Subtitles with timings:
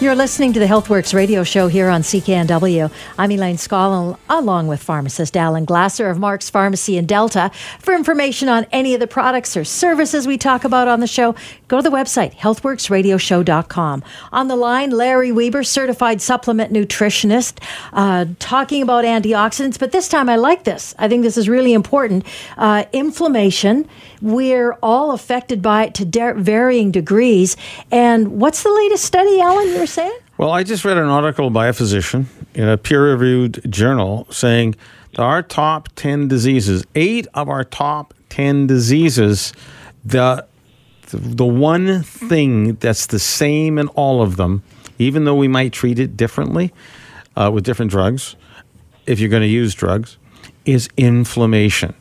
[0.00, 2.90] You're listening to the HealthWorks radio show here on CKNW.
[3.18, 7.50] I'm Elaine Scollin, along with pharmacist Alan Glasser of Mark's Pharmacy in Delta.
[7.80, 11.34] For information on any of the products or services we talk about on the show,
[11.68, 14.02] go to the website, healthworksradioshow.com.
[14.32, 17.62] On the line, Larry Weber, certified supplement nutritionist,
[17.92, 19.78] uh, talking about antioxidants.
[19.78, 20.94] But this time I like this.
[20.98, 22.24] I think this is really important.
[22.56, 23.86] Uh, inflammation,
[24.22, 27.54] we're all affected by it to de- varying degrees.
[27.90, 29.89] And what's the latest study, Alan, you
[30.38, 34.76] Well, I just read an article by a physician in a peer reviewed journal saying
[35.12, 39.52] that our top 10 diseases, eight of our top 10 diseases,
[40.04, 40.46] the,
[41.10, 44.62] the one thing that's the same in all of them,
[44.98, 46.72] even though we might treat it differently
[47.36, 48.36] uh, with different drugs,
[49.06, 50.16] if you're going to use drugs,
[50.64, 51.94] is inflammation.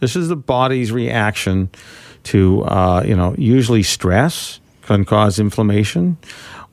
[0.00, 1.70] This is the body's reaction
[2.24, 6.16] to, uh, you know, usually stress can cause inflammation.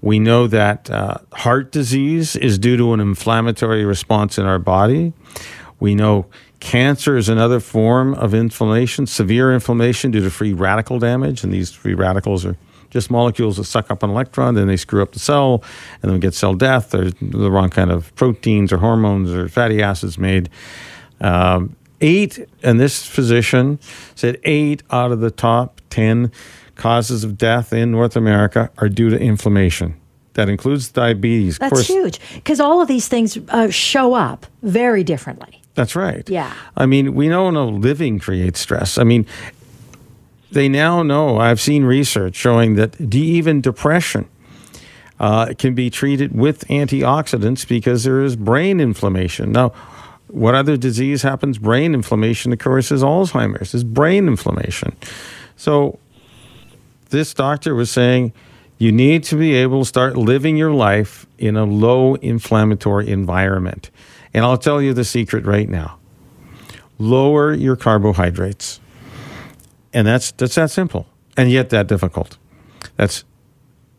[0.05, 5.13] We know that uh, heart disease is due to an inflammatory response in our body.
[5.79, 6.27] We know
[6.59, 11.43] cancer is another form of inflammation, severe inflammation due to free radical damage.
[11.43, 12.55] And these free radicals are
[12.91, 15.63] just molecules that suck up an electron, then they screw up the cell,
[16.03, 16.91] and then we get cell death.
[16.91, 20.51] There's the wrong kind of proteins or hormones or fatty acids made.
[21.19, 23.79] Um, eight, and this physician
[24.13, 26.31] said eight out of the top 10
[26.75, 29.96] causes of death in North America are due to inflammation.
[30.34, 31.58] That includes diabetes.
[31.58, 35.62] That's course, huge because all of these things uh, show up very differently.
[35.75, 36.30] That's right.
[36.30, 36.53] Yeah.
[36.75, 38.97] I mean, we know no living creates stress.
[38.97, 39.25] I mean,
[40.52, 44.28] they now know, I've seen research showing that even depression
[45.19, 49.52] uh, can be treated with antioxidants because there is brain inflammation.
[49.52, 49.69] Now,
[50.28, 51.57] what other disease happens?
[51.57, 54.96] Brain inflammation occurs is Alzheimer's, is brain inflammation.
[55.56, 56.00] So
[57.15, 58.33] this doctor was saying
[58.77, 63.89] you need to be able to start living your life in a low inflammatory environment.
[64.33, 65.97] And I'll tell you the secret right now.
[66.97, 68.81] Lower your carbohydrates.
[69.93, 71.07] And that's that's that simple.
[71.37, 72.37] And yet that difficult.
[72.97, 73.23] That's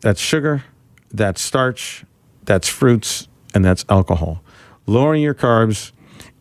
[0.01, 0.63] that's sugar,
[1.11, 2.05] that's starch,
[2.45, 4.43] that's fruits, and that's alcohol.
[4.85, 5.91] Lowering your carbs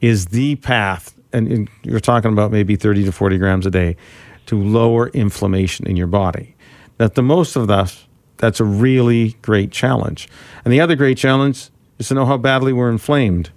[0.03, 3.97] is the path, and you're talking about maybe 30 to 40 grams a day,
[4.44, 6.56] to lower inflammation in your body.
[6.99, 8.07] That the most of us,
[8.39, 10.29] that's a really great challenge.
[10.65, 13.51] And the other great challenge is to know how badly we're inflamed.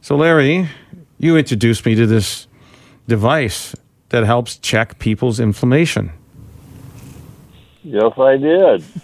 [0.00, 0.68] So, Larry,
[1.18, 2.46] you introduced me to this
[3.08, 3.74] device
[4.10, 6.12] that helps check people's inflammation.
[7.82, 8.84] Yes, I did.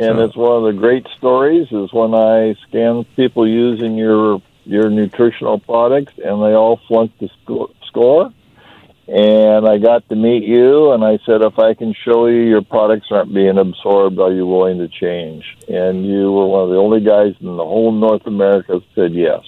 [0.00, 4.40] And so, it's one of the great stories is when I scan people using your
[4.64, 7.28] your nutritional products, and they all flunked the
[7.86, 8.32] score.
[9.08, 12.60] And I got to meet you, and I said, if I can show you your
[12.60, 15.56] products aren't being absorbed, are you willing to change?
[15.66, 19.14] And you were one of the only guys in the whole North America that said
[19.14, 19.40] yes.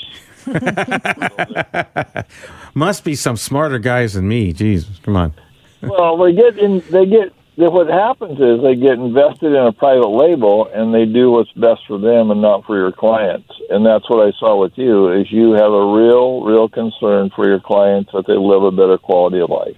[2.74, 4.54] Must be some smarter guys than me.
[4.54, 5.34] Jesus, come on.
[5.82, 6.82] well, they get in.
[6.90, 7.34] They get
[7.68, 11.82] what happens is they get invested in a private label and they do what's best
[11.86, 13.50] for them and not for your clients.
[13.68, 17.46] And that's what I saw with you is you have a real, real concern for
[17.46, 19.76] your clients that they live a better quality of life.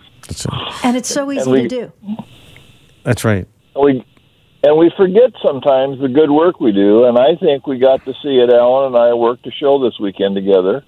[0.85, 1.93] And it's so easy we, to do.
[3.03, 3.49] That's right.
[3.75, 4.05] We
[4.65, 7.05] and we forget sometimes the good work we do.
[7.05, 8.51] And I think we got to see it.
[8.51, 10.85] Alan and I worked a show this weekend together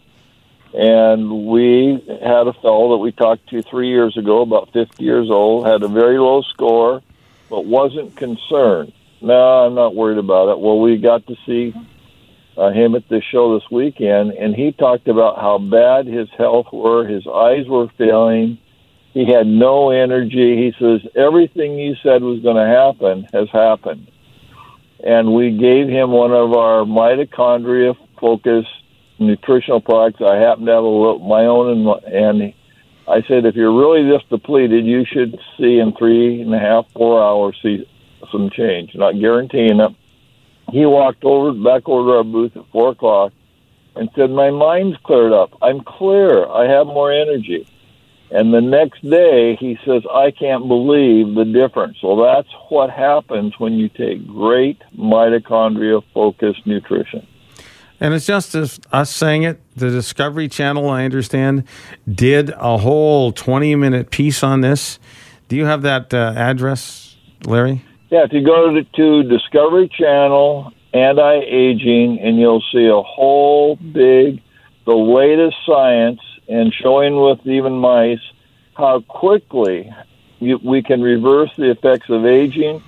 [0.75, 5.31] and we had a fellow that we talked to three years ago, about 50 years
[5.31, 7.01] old, had a very low score,
[7.49, 8.93] but wasn't concerned.
[9.21, 10.59] No, I'm not worried about it.
[10.59, 11.73] Well, we got to see
[12.57, 16.67] uh, him at this show this weekend, and he talked about how bad his health
[16.73, 17.07] were.
[17.07, 18.59] His eyes were failing.
[19.13, 20.57] He had no energy.
[20.57, 24.11] He says everything you said was going to happen has happened.
[25.05, 28.69] And we gave him one of our mitochondria focused
[29.19, 30.21] nutritional products.
[30.21, 32.55] I happen to have a little, my own, and, and
[33.07, 36.87] I said, if you're really this depleted, you should see in three and a half,
[36.93, 37.87] four hours see
[38.33, 38.95] some change.
[38.95, 39.93] Not guaranteeing it,
[40.71, 43.33] he walked over back over to our booth at four o'clock
[43.95, 45.51] and said, "My mind's cleared up.
[45.63, 46.47] I'm clear.
[46.47, 47.69] I have more energy."
[48.31, 51.99] And the next day, he says, I can't believe the difference.
[52.03, 57.27] Well, that's what happens when you take great mitochondria focused nutrition.
[58.01, 58.55] And it's just
[58.93, 59.61] us saying it.
[59.77, 61.65] The Discovery Channel, I understand,
[62.13, 64.99] did a whole 20 minute piece on this.
[65.49, 67.85] Do you have that uh, address, Larry?
[68.11, 73.77] Yeah, if you go to, to Discovery Channel anti aging, and you'll see a whole
[73.77, 74.41] big,
[74.87, 78.21] the latest science and showing with even mice
[78.75, 79.93] how quickly
[80.41, 82.83] you, we can reverse the effects of aging.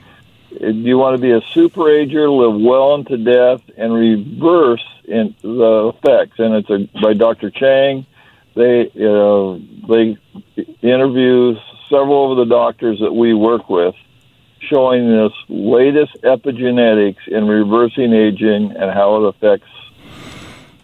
[0.58, 5.35] Do you want to be a super ager, live well into death, and reverse in
[5.43, 6.38] the effects?
[6.38, 7.50] And it's a, by Dr.
[7.50, 8.06] Chang.
[8.55, 10.17] They uh, they
[10.81, 11.56] interview
[11.91, 13.94] several of the doctors that we work with,
[14.61, 19.69] showing this latest epigenetics in reversing aging and how it affects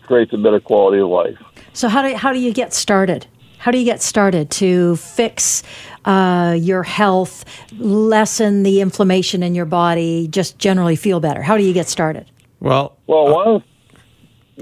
[0.02, 1.38] creates a better quality of life.
[1.72, 3.26] So how do how do you get started?
[3.62, 5.62] How do you get started to fix
[6.04, 7.44] uh, your health,
[7.78, 11.42] lessen the inflammation in your body, just generally feel better?
[11.42, 12.28] How do you get started?
[12.58, 13.64] Well, well, uh, one.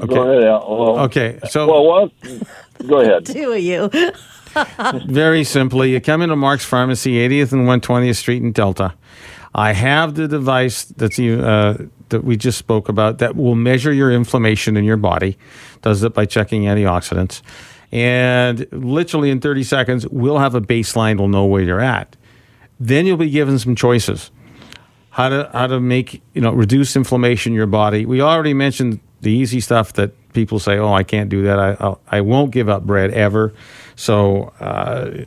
[0.00, 0.14] Okay.
[0.14, 0.42] Go ahead.
[0.44, 1.38] Well, okay.
[1.48, 2.10] So, well, one,
[2.86, 3.24] go ahead.
[3.34, 3.90] Two of you.
[5.10, 8.92] very simply, you come into Mark's Pharmacy, 80th and 120th Street in Delta.
[9.54, 14.12] I have the device that's uh, that we just spoke about that will measure your
[14.12, 15.38] inflammation in your body.
[15.80, 17.40] Does it by checking antioxidants,
[17.92, 21.18] and literally in 30 seconds, we'll have a baseline.
[21.18, 22.16] We'll know where you're at.
[22.78, 24.30] Then you'll be given some choices
[25.10, 28.06] how to how to make you know reduce inflammation in your body.
[28.06, 31.58] We already mentioned the easy stuff that people say, "Oh, I can't do that.
[31.58, 33.52] I I'll, I will not give up bread ever."
[33.96, 35.24] So uh,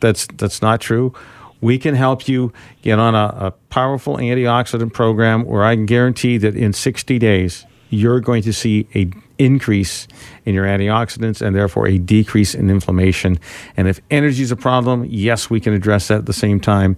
[0.00, 1.14] that's that's not true
[1.60, 2.52] we can help you
[2.82, 7.64] get on a, a powerful antioxidant program where I can guarantee that in 60 days,
[7.90, 10.06] you're going to see a increase
[10.44, 13.38] in your antioxidants and therefore a decrease in inflammation.
[13.76, 16.96] And if energy is a problem, yes, we can address that at the same time.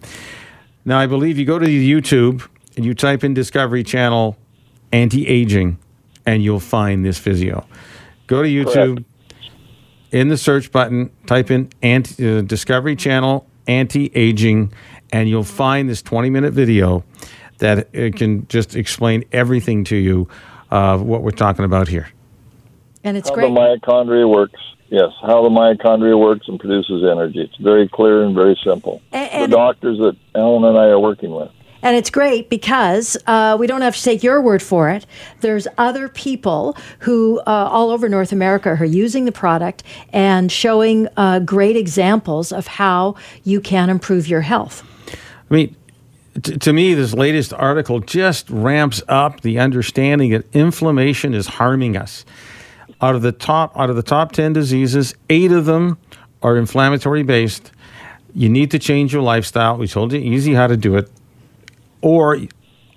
[0.84, 4.36] Now, I believe you go to YouTube and you type in Discovery Channel
[4.92, 5.78] anti aging,
[6.24, 7.66] and you'll find this video.
[8.26, 8.96] Go to YouTube.
[8.96, 9.08] Correct.
[10.10, 14.72] In the search button, type in anti, uh, Discovery Channel anti aging,
[15.12, 17.04] and you'll find this 20 minute video
[17.58, 20.28] that it can just explain everything to you
[20.70, 22.08] of what we're talking about here.
[23.04, 23.54] And it's how great.
[23.54, 24.60] the mitochondria works.
[24.90, 27.40] Yes, how the mitochondria works and produces energy.
[27.40, 29.02] It's very clear and very simple.
[29.12, 31.50] And, and the doctors that Ellen and I are working with.
[31.82, 35.06] And it's great because uh, we don't have to take your word for it.
[35.40, 41.06] There's other people who, uh, all over North America, are using the product and showing
[41.16, 43.14] uh, great examples of how
[43.44, 44.82] you can improve your health.
[45.50, 45.76] I mean,
[46.42, 51.96] t- to me, this latest article just ramps up the understanding that inflammation is harming
[51.96, 52.24] us.
[53.00, 55.98] Out of the top, out of the top ten diseases, eight of them
[56.42, 57.70] are inflammatory based.
[58.34, 59.76] You need to change your lifestyle.
[59.76, 61.10] We told you easy how to do it
[62.00, 62.38] or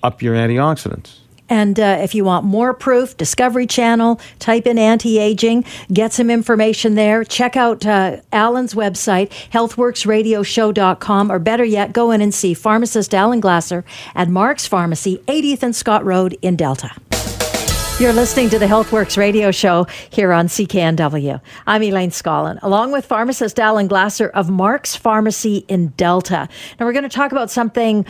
[0.03, 1.17] up your antioxidants.
[1.51, 6.29] And uh, if you want more proof, Discovery Channel, type in anti aging, get some
[6.29, 7.25] information there.
[7.25, 13.41] Check out uh, Alan's website, healthworksradioshow.com, or better yet, go in and see pharmacist Alan
[13.41, 13.83] Glasser
[14.15, 16.91] at Mark's Pharmacy, 80th and Scott Road in Delta.
[18.01, 21.39] You're listening to the HealthWorks radio show here on CKNW.
[21.67, 26.49] I'm Elaine Scollin, along with pharmacist Alan Glasser of Mark's Pharmacy in Delta.
[26.79, 28.03] Now, we're going to talk about something,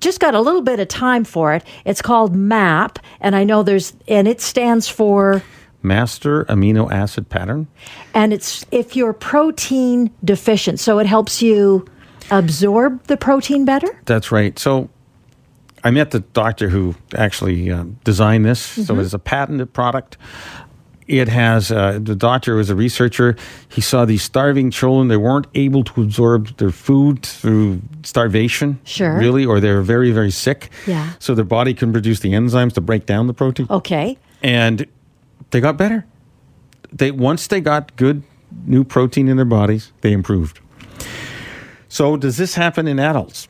[0.00, 1.64] just got a little bit of time for it.
[1.86, 5.42] It's called MAP, and I know there's, and it stands for
[5.82, 7.68] master amino acid pattern.
[8.12, 11.86] And it's if you're protein deficient, so it helps you
[12.30, 13.98] absorb the protein better?
[14.04, 14.58] That's right.
[14.58, 14.90] So
[15.84, 18.72] I met the doctor who actually uh, designed this.
[18.72, 18.82] Mm-hmm.
[18.82, 20.16] So it's a patented product.
[21.06, 23.34] It has uh, the doctor was a researcher.
[23.70, 29.16] He saw these starving children; they weren't able to absorb their food through starvation, sure,
[29.16, 30.70] really, or they're very, very sick.
[30.86, 31.14] Yeah.
[31.18, 33.66] So their body can produce the enzymes to break down the protein.
[33.70, 34.18] Okay.
[34.42, 34.86] And
[35.50, 36.04] they got better.
[36.92, 38.22] They once they got good
[38.66, 40.60] new protein in their bodies, they improved.
[41.88, 43.48] So does this happen in adults?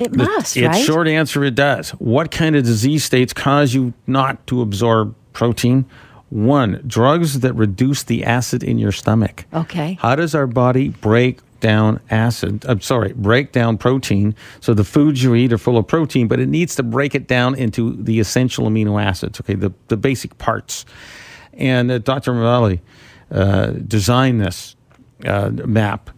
[0.00, 0.76] It must, the, right?
[0.76, 1.90] Its short answer, it does.
[1.90, 5.84] What kind of disease states cause you not to absorb protein?
[6.30, 9.44] One, drugs that reduce the acid in your stomach.
[9.52, 9.98] Okay.
[10.00, 12.64] How does our body break down acid?
[12.66, 14.34] I'm sorry, break down protein.
[14.60, 17.26] So the foods you eat are full of protein, but it needs to break it
[17.26, 19.38] down into the essential amino acids.
[19.40, 20.86] Okay, the the basic parts.
[21.52, 22.32] And uh, Dr.
[22.32, 22.80] Moretti
[23.30, 24.76] uh, designed this
[25.26, 26.08] uh, map.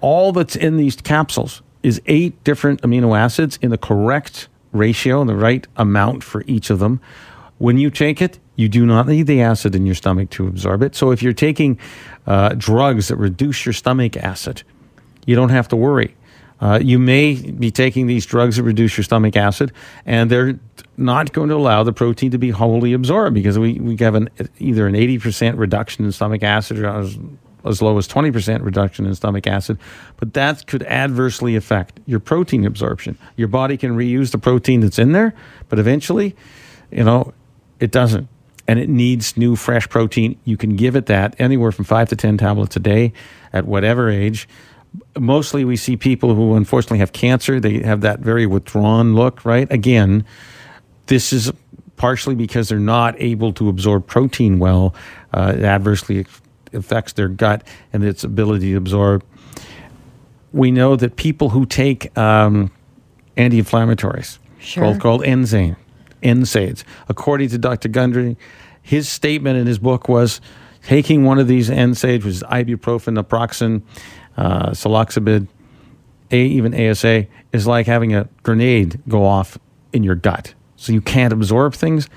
[0.00, 5.28] All that's in these capsules is eight different amino acids in the correct ratio and
[5.28, 7.00] the right amount for each of them.
[7.58, 10.82] When you take it, you do not need the acid in your stomach to absorb
[10.82, 10.94] it.
[10.94, 11.78] So if you're taking
[12.26, 14.62] uh, drugs that reduce your stomach acid,
[15.26, 16.14] you don't have to worry.
[16.60, 19.72] Uh, you may be taking these drugs that reduce your stomach acid,
[20.04, 20.58] and they're
[20.98, 24.28] not going to allow the protein to be wholly absorbed because we, we have an,
[24.58, 27.08] either an 80% reduction in stomach acid or
[27.64, 29.78] as, low as 20% reduction in stomach acid.
[30.16, 33.18] But that could adversely affect your protein absorption.
[33.36, 35.34] Your body can reuse the protein that's in there,
[35.68, 36.36] but eventually,
[36.90, 37.32] you know,
[37.78, 38.28] it doesn't.
[38.68, 40.38] And it needs new, fresh protein.
[40.44, 43.12] You can give it that anywhere from five to 10 tablets a day
[43.52, 44.48] at whatever age
[45.18, 47.60] mostly we see people who unfortunately have cancer.
[47.60, 49.70] They have that very withdrawn look, right?
[49.70, 50.24] Again,
[51.06, 51.52] this is
[51.96, 54.94] partially because they're not able to absorb protein well.
[55.32, 56.26] Uh, adversely
[56.72, 59.24] affects their gut and its ability to absorb.
[60.52, 62.70] We know that people who take um,
[63.36, 64.84] anti-inflammatories, sure.
[64.84, 65.76] called, called enzyme,
[66.22, 67.88] NSAIDs, according to Dr.
[67.88, 68.36] Gundry,
[68.82, 70.40] his statement in his book was
[70.82, 73.82] taking one of these NSAIDs, which is ibuprofen, naproxen,
[74.36, 74.74] uh,
[76.32, 79.58] a, even ASA, is like having a grenade go off
[79.92, 80.54] in your gut.
[80.76, 82.08] So you can't absorb things.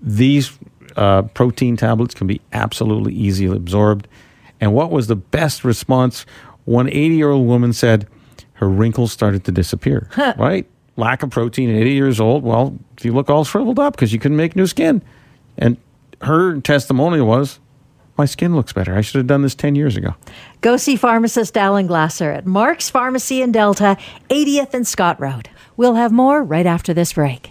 [0.00, 0.58] These
[0.96, 4.08] uh, protein tablets can be absolutely easily absorbed.
[4.60, 6.26] And what was the best response?
[6.64, 8.06] One 80 year old woman said
[8.54, 10.66] her wrinkles started to disappear, right?
[10.96, 12.42] Lack of protein at 80 years old.
[12.42, 15.02] Well, you look all shriveled up because you couldn't make new skin.
[15.56, 15.78] And
[16.22, 17.58] her testimonial was
[18.20, 18.94] my skin looks better.
[18.94, 20.14] I should have done this 10 years ago.
[20.60, 23.96] Go see pharmacist Alan Glasser at Mark's Pharmacy in Delta,
[24.28, 25.48] 80th and Scott Road.
[25.78, 27.50] We'll have more right after this break.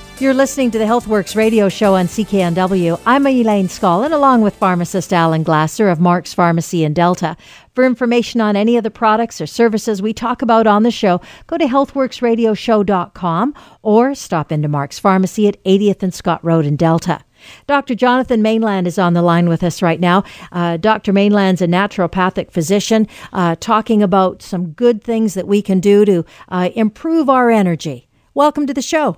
[0.21, 3.01] You're listening to the HealthWorks radio show on CKNW.
[3.07, 7.35] I'm Elaine Scollin, along with pharmacist Alan Glasser of Mark's Pharmacy in Delta.
[7.73, 11.21] For information on any of the products or services we talk about on the show,
[11.47, 17.21] go to healthworksradioshow.com or stop into Mark's Pharmacy at 80th and Scott Road in Delta.
[17.65, 17.95] Dr.
[17.95, 20.23] Jonathan Mainland is on the line with us right now.
[20.51, 21.13] Uh, Dr.
[21.13, 26.23] Mainland's a naturopathic physician uh, talking about some good things that we can do to
[26.49, 28.07] uh, improve our energy.
[28.35, 29.17] Welcome to the show.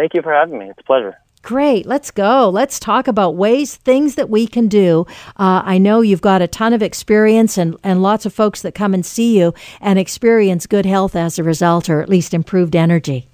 [0.00, 0.70] Thank you for having me.
[0.70, 1.14] It's a pleasure.
[1.42, 1.84] Great.
[1.84, 2.48] Let's go.
[2.48, 5.04] Let's talk about ways, things that we can do.
[5.36, 8.74] Uh, I know you've got a ton of experience and, and lots of folks that
[8.74, 12.74] come and see you and experience good health as a result, or at least improved
[12.74, 13.28] energy.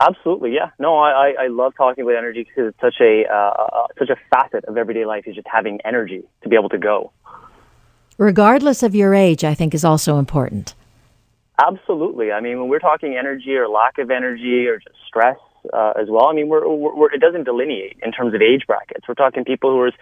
[0.00, 0.70] Absolutely, yeah.
[0.78, 4.16] No, I, I love talking about energy because it's such a uh, uh, such a
[4.30, 7.10] facet of everyday life is just having energy to be able to go.
[8.16, 10.76] Regardless of your age, I think is also important.
[11.58, 12.32] Absolutely.
[12.32, 15.38] I mean, when we're talking energy or lack of energy or just stress
[15.72, 19.08] uh, as well, I mean, we're, we're, it doesn't delineate in terms of age brackets.
[19.08, 19.92] We're talking people who are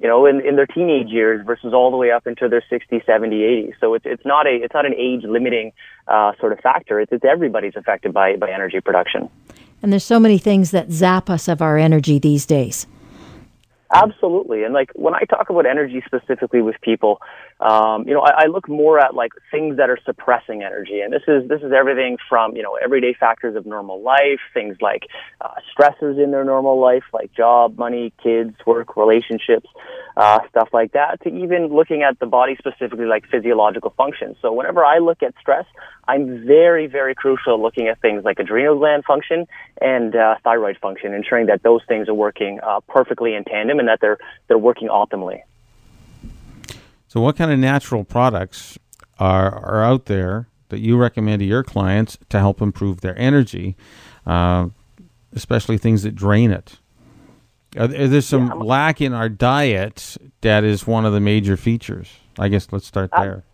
[0.00, 3.02] you know, in, in their teenage years versus all the way up into their 60,
[3.04, 3.74] 70, 80.
[3.80, 5.72] So it's, it's not a, it's not an age limiting,
[6.06, 7.00] uh, sort of factor.
[7.00, 9.28] It's, it's everybody's affected by, by energy production.
[9.82, 12.86] And there's so many things that zap us of our energy these days.
[13.90, 14.64] Absolutely.
[14.64, 17.20] And like when I talk about energy specifically with people,
[17.60, 21.00] um, you know, I, I look more at like things that are suppressing energy.
[21.00, 24.76] And this is, this is everything from, you know, everyday factors of normal life, things
[24.82, 25.04] like
[25.40, 29.68] uh, stressors in their normal life, like job, money, kids, work, relationships,
[30.18, 34.36] uh, stuff like that, to even looking at the body specifically like physiological functions.
[34.42, 35.64] So whenever I look at stress,
[36.08, 39.46] I'm very, very crucial looking at things like adrenal gland function
[39.80, 43.86] and uh, thyroid function, ensuring that those things are working uh, perfectly in tandem and
[43.88, 45.42] that they're they're working optimally.
[47.08, 48.78] So, what kind of natural products
[49.18, 53.76] are are out there that you recommend to your clients to help improve their energy,
[54.26, 54.68] uh,
[55.34, 56.78] especially things that drain it?
[57.76, 61.58] Are, are there some yeah, lack in our diet that is one of the major
[61.58, 62.10] features?
[62.38, 63.44] I guess let's start there.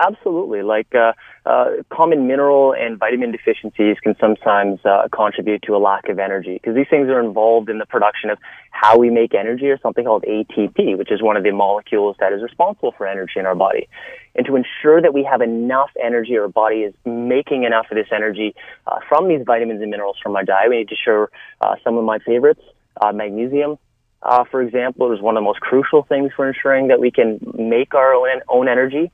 [0.00, 0.62] Absolutely.
[0.62, 1.12] Like uh,
[1.44, 6.54] uh, common mineral and vitamin deficiencies can sometimes uh, contribute to a lack of energy
[6.54, 8.38] because these things are involved in the production of
[8.70, 12.32] how we make energy or something called ATP, which is one of the molecules that
[12.32, 13.88] is responsible for energy in our body.
[14.34, 18.08] And to ensure that we have enough energy, our body is making enough of this
[18.10, 18.54] energy
[18.86, 21.28] uh, from these vitamins and minerals from our diet, we need to share
[21.60, 22.62] uh, some of my favorites.
[23.02, 23.78] Uh, magnesium,
[24.22, 27.38] uh, for example, is one of the most crucial things for ensuring that we can
[27.54, 29.10] make our own, own energy.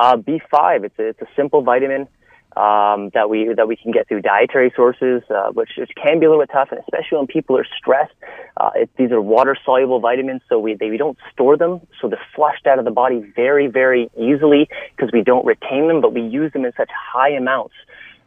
[0.00, 2.08] Uh, B5, it's a, it's a simple vitamin.
[2.56, 6.26] um, that we that we can get through dietary sources, uh, which, which can be
[6.26, 8.14] a little bit tough, and especially when people are stressed.
[8.56, 12.08] Uh, it, these are water soluble vitamins, so we they, we don't store them, so
[12.08, 16.12] they're flushed out of the body very very easily because we don't retain them, but
[16.12, 17.74] we use them in such high amounts.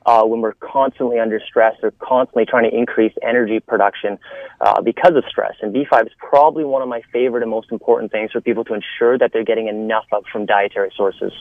[0.06, 4.20] Uh, when we're constantly under stress or constantly trying to increase energy production
[4.60, 5.56] uh, because of stress.
[5.62, 8.74] And B5 is probably one of my favorite and most important things for people to
[8.74, 11.32] ensure that they're getting enough of from dietary sources.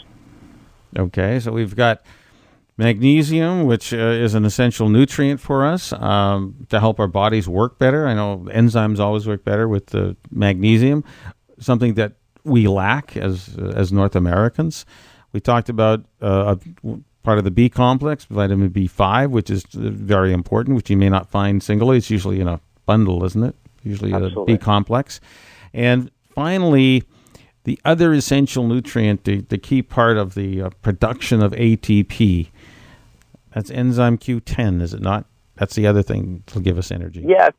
[0.98, 2.02] Okay, so we've got
[2.78, 7.78] Magnesium, which uh, is an essential nutrient for us um, to help our bodies work
[7.78, 8.06] better.
[8.06, 11.04] I know enzymes always work better with the magnesium,
[11.58, 14.86] something that we lack as as North Americans.
[15.32, 20.32] We talked about uh, a part of the B complex, vitamin B5, which is very
[20.32, 21.98] important, which you may not find singly.
[21.98, 23.54] It's usually in a bundle, isn't it?
[23.84, 24.54] Usually Absolutely.
[24.54, 25.20] a B complex.
[25.72, 27.04] And finally,
[27.64, 32.48] the other essential nutrient, the, the key part of the uh, production of ATP,
[33.54, 35.26] that's enzyme Q10, is it not?
[35.56, 37.24] That's the other thing to give us energy.
[37.26, 37.50] Yeah,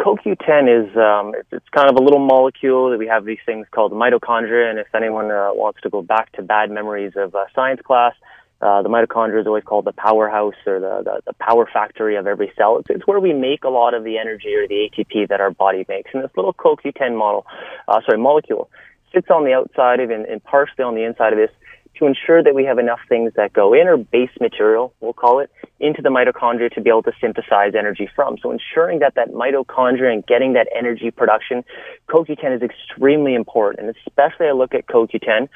[0.00, 3.92] CoQ10 is um, it's, kind of a little molecule that we have these things called
[3.92, 4.70] mitochondria.
[4.70, 8.14] And if anyone uh, wants to go back to bad memories of uh, science class,
[8.60, 12.26] uh, the mitochondria is always called the powerhouse or the, the, the power factory of
[12.26, 12.78] every cell.
[12.78, 15.50] It's, it's, where we make a lot of the energy or the ATP that our
[15.50, 16.10] body makes.
[16.12, 17.46] And this little CoQ10 model,
[17.86, 18.70] uh, sorry, molecule
[19.14, 21.50] sits on the outside of and, and partially on the inside of this
[21.98, 25.40] to ensure that we have enough things that go in, or base material, we'll call
[25.40, 25.50] it,
[25.80, 28.36] into the mitochondria to be able to synthesize energy from.
[28.42, 31.64] So ensuring that that mitochondria and getting that energy production,
[32.08, 33.86] CoQ10 is extremely important.
[33.86, 35.48] And especially I look at CoQ10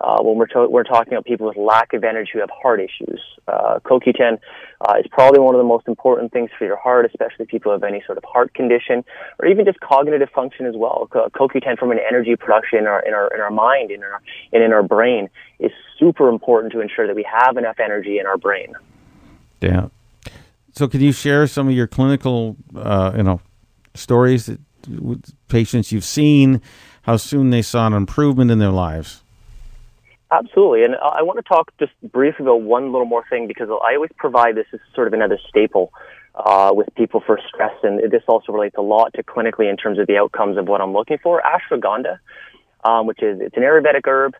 [0.00, 2.80] uh, when we're, to- we're talking about people with lack of energy who have heart
[2.80, 3.20] issues.
[3.46, 4.38] Uh, CoQ10
[4.80, 7.74] uh, is probably one of the most important things for your heart, especially people who
[7.74, 9.04] have any sort of heart condition
[9.38, 11.08] or even just cognitive function as well.
[11.12, 14.62] CoQ10 from an energy production in our, in our, in our mind in our, and
[14.62, 15.28] in our brain
[15.58, 18.74] is super important to ensure that we have enough energy in our brain.
[19.60, 19.88] Yeah.
[20.72, 23.40] So, can you share some of your clinical, uh, you know,
[23.94, 26.62] stories that with patients you've seen,
[27.02, 29.22] how soon they saw an improvement in their lives?
[30.30, 33.94] Absolutely, and I want to talk just briefly about one little more thing because I
[33.94, 35.90] always provide this as sort of another staple
[36.34, 39.98] uh, with people for stress, and this also relates a lot to clinically in terms
[39.98, 41.42] of the outcomes of what I'm looking for.
[41.42, 42.18] Ashwagandha,
[42.84, 44.34] um, which is it's an Ayurvedic herb.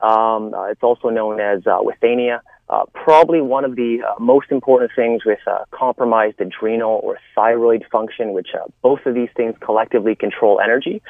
[0.00, 2.40] Um, uh, it's also known as uh, withania.
[2.68, 5.38] Uh, probably one of the most important things with
[5.70, 8.48] compromised adrenal or thyroid function, which
[8.82, 11.00] both of these things collectively control energy.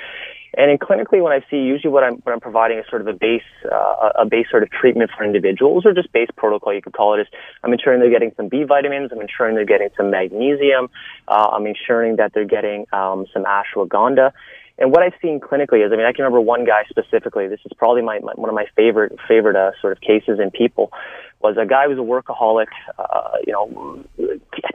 [0.57, 3.07] And in clinically, when I see usually what I'm what I'm providing is sort of
[3.07, 6.81] a base uh, a base sort of treatment for individuals, or just base protocol you
[6.81, 7.20] could call it.
[7.22, 7.27] Is
[7.62, 10.88] I'm ensuring they're getting some B vitamins, I'm ensuring they're getting some magnesium,
[11.27, 14.33] uh, I'm ensuring that they're getting um, some ashwagandha,
[14.79, 17.49] and what I've seen clinically is, I mean, I can remember one guy specifically.
[17.49, 20.51] This is probably my, my one of my favorite favorite uh, sort of cases in
[20.51, 20.93] people.
[21.41, 22.69] Was a guy who was a workaholic.
[22.97, 24.05] Uh, you know,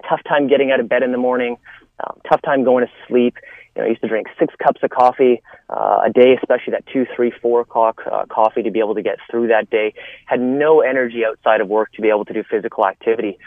[0.07, 1.57] tough time getting out of bed in the morning,
[1.99, 3.37] um, tough time going to sleep.
[3.75, 6.85] You know, I used to drink six cups of coffee uh, a day, especially that
[6.91, 9.93] two, three, four o'clock uh, coffee to be able to get through that day.
[10.25, 13.37] Had no energy outside of work to be able to do physical activity.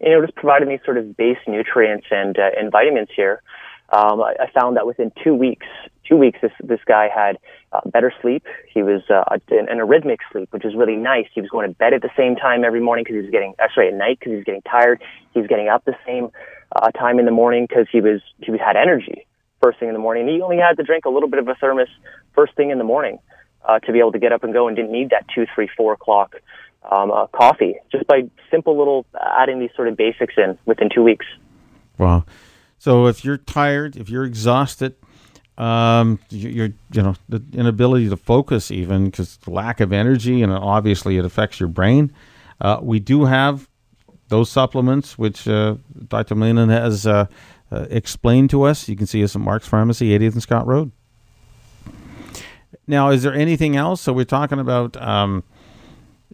[0.00, 3.42] You know, just providing these sort of base nutrients and uh, and vitamins here
[3.92, 5.66] um, I, I found that within two weeks,
[6.08, 7.38] two weeks, this this guy had
[7.72, 8.44] uh, better sleep.
[8.72, 11.26] He was uh, in, in a rhythmic sleep, which is really nice.
[11.34, 13.54] He was going to bed at the same time every morning because he was getting,
[13.58, 15.02] uh, sorry, at night because he was getting tired.
[15.32, 16.30] He was getting up the same
[16.74, 19.26] uh, time in the morning because he was he had energy
[19.62, 20.28] first thing in the morning.
[20.28, 21.88] He only had to drink a little bit of a thermos
[22.34, 23.18] first thing in the morning
[23.64, 25.68] uh, to be able to get up and go, and didn't need that two, three,
[25.76, 26.36] four o'clock
[26.90, 31.02] um, uh, coffee just by simple little adding these sort of basics in within two
[31.02, 31.26] weeks.
[31.98, 32.24] Wow.
[32.78, 34.94] So if you're tired, if you're exhausted,
[35.58, 41.16] um, you're you know the inability to focus even because lack of energy and obviously
[41.16, 42.12] it affects your brain.
[42.60, 43.68] Uh, we do have
[44.28, 45.76] those supplements which uh,
[46.08, 46.34] Dr.
[46.34, 47.26] Malin has uh,
[47.70, 48.88] uh, explained to us.
[48.88, 50.92] You can see us at Mark's Pharmacy, 80th and Scott Road.
[52.86, 54.00] Now, is there anything else?
[54.00, 55.42] So we're talking about um,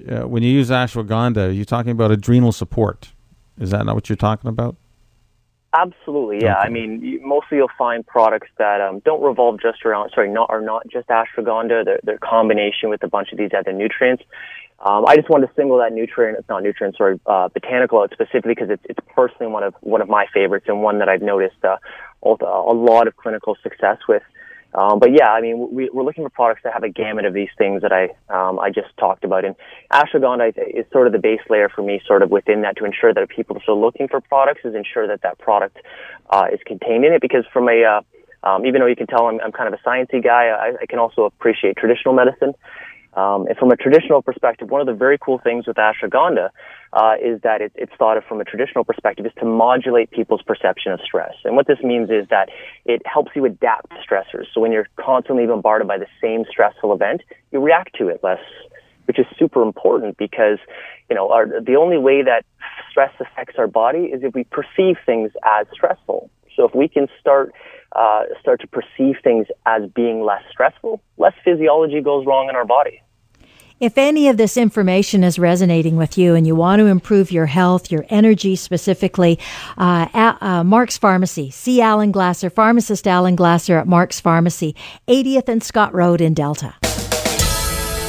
[0.09, 3.13] uh, when you use ashwagandha, you're talking about adrenal support.
[3.59, 4.77] Is that not what you're talking about?
[5.75, 6.59] Absolutely, yeah.
[6.59, 6.67] Okay.
[6.67, 10.61] I mean, mostly you'll find products that um, don't revolve just around, sorry, not are
[10.61, 11.85] not just ashwagandha.
[11.85, 14.23] They're, they're combination with a bunch of these other nutrients.
[14.85, 18.11] Um, I just wanted to single that nutrient, it's not nutrient, sorry, uh, botanical out
[18.13, 21.23] specifically because it's, it's personally one of one of my favorites and one that I've
[21.23, 21.77] noticed uh,
[22.23, 24.23] a lot of clinical success with.
[24.75, 27.35] Um, but yeah, I mean, we, are looking for products that have a gamut of
[27.35, 29.45] these things that I um, I just talked about.
[29.45, 29.55] And
[29.93, 33.13] ashwagandha is sort of the base layer for me, sort of within that, to ensure
[33.13, 35.79] that if people are still looking for products, is ensure that that product
[36.31, 37.21] uh, is contained in it.
[37.21, 38.01] Because from a uh,
[38.49, 40.87] um, even though you can tell I'm, I'm kind of a sciencey guy, I, I
[40.87, 42.55] can also appreciate traditional medicine.
[43.14, 46.48] Um, and from a traditional perspective, one of the very cool things with ashwagandha
[46.94, 50.42] uh, is that it, it's thought of from a traditional perspective is to modulate people's
[50.42, 51.35] perception of stress.
[51.44, 52.48] And what this means is that
[52.87, 54.46] it helps you adapt to stressors.
[54.55, 58.40] So when you're constantly bombarded by the same stressful event, you react to it less,
[59.07, 60.59] which is super important because,
[61.11, 62.46] you know, our, the only way that
[62.90, 66.31] stress affects our body is if we perceive things as stressful.
[66.57, 67.53] So if we can start
[67.94, 72.64] uh, start to perceive things as being less stressful, less physiology goes wrong in our
[72.64, 73.02] body.
[73.83, 77.47] If any of this information is resonating with you and you want to improve your
[77.47, 79.40] health, your energy specifically,
[79.77, 81.51] uh, at, uh, Mark's Pharmacy.
[81.51, 84.77] See Alan Glasser, pharmacist Alan Glasser at Mark's Pharmacy,
[85.09, 86.77] 80th and Scott Road in Delta.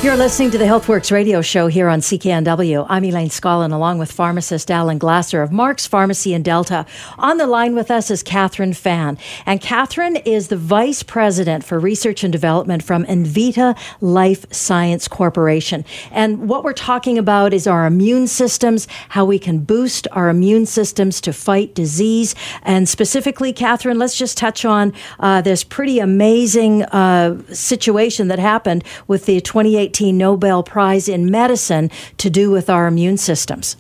[0.03, 2.85] You're listening to the HealthWorks radio show here on CKNW.
[2.89, 6.85] I'm Elaine Scollin, along with pharmacist Alan Glasser of Mark's Pharmacy in Delta.
[7.17, 9.17] On the line with us is Catherine Fan.
[9.45, 15.85] And Catherine is the Vice President for Research and Development from Envita Life Science Corporation.
[16.11, 20.65] And what we're talking about is our immune systems, how we can boost our immune
[20.65, 22.35] systems to fight disease.
[22.63, 28.83] And specifically, Catherine, let's just touch on uh, this pretty amazing uh, situation that happened
[29.07, 33.77] with the 28 2018 Nobel Prize in Medicine to do with our immune systems.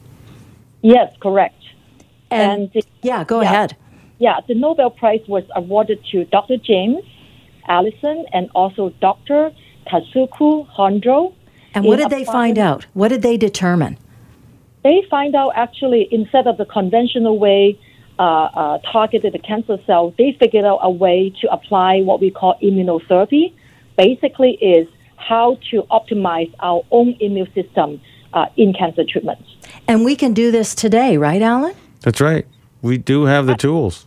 [0.81, 1.55] Yes, correct.
[2.31, 3.77] And, and the, yeah, go yeah, ahead.
[4.19, 6.57] Yeah, the Nobel Prize was awarded to Dr.
[6.57, 7.03] James
[7.67, 9.51] Allison and also Dr.
[9.87, 11.33] Tasuku Honjo.
[11.73, 12.85] And what did they find out?
[12.93, 13.97] What did they determine?
[14.83, 17.79] They find out actually instead of the conventional way
[18.19, 22.29] uh, uh, targeted the cancer cell, they figured out a way to apply what we
[22.29, 23.53] call immunotherapy.
[23.97, 24.87] Basically, is
[25.27, 28.01] how to optimize our own immune system
[28.33, 29.43] uh, in cancer treatments.
[29.87, 31.75] And we can do this today, right, Alan?
[32.01, 32.45] That's right.
[32.81, 34.05] We do have the tools.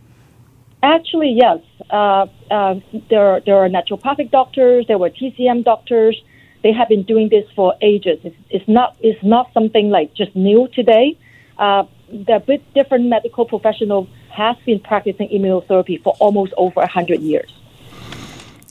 [0.83, 1.61] Actually, yes.
[1.90, 2.74] Uh, uh,
[3.09, 4.87] there, there are naturopathic doctors.
[4.87, 6.20] There were TCM doctors.
[6.62, 8.18] They have been doing this for ages.
[8.24, 8.96] It's, it's not.
[9.00, 11.18] It's not something like just new today.
[11.59, 17.52] Uh, the different medical professionals have been practicing immunotherapy for almost over hundred years.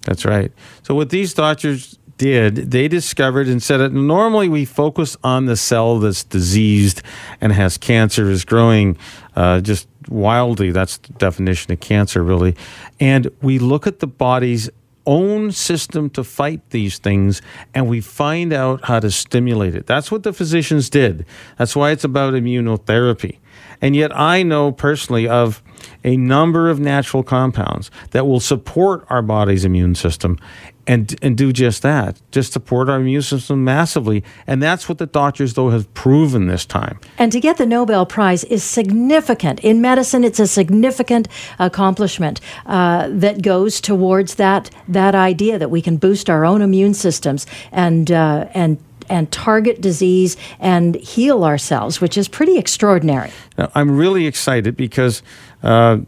[0.04, 0.52] That's right.
[0.84, 5.58] So with these doctors did, they discovered and said that normally we focus on the
[5.58, 7.02] cell that's diseased
[7.42, 8.98] and has cancer, is growing
[9.36, 10.72] uh, just wildly.
[10.72, 12.56] That's the definition of cancer, really.
[13.00, 14.70] And we look at the body's
[15.06, 17.42] own system to fight these things
[17.74, 19.86] and we find out how to stimulate it.
[19.86, 21.26] That's what the physicians did.
[21.58, 23.38] That's why it's about immunotherapy.
[23.82, 25.62] And yet, I know personally of
[26.04, 30.40] a number of natural compounds that will support our body's immune system
[30.88, 34.24] and and do just that, just support our immune system massively.
[34.48, 37.00] And that's what the doctors, though, have proven this time.
[37.18, 40.24] And to get the Nobel Prize is significant in medicine.
[40.24, 41.28] It's a significant
[41.60, 46.94] accomplishment uh, that goes towards that that idea that we can boost our own immune
[46.94, 48.78] systems and uh, and
[49.10, 53.32] and target disease and heal ourselves, which is pretty extraordinary.
[53.58, 55.22] Now, I'm really excited because
[55.64, 56.00] uh,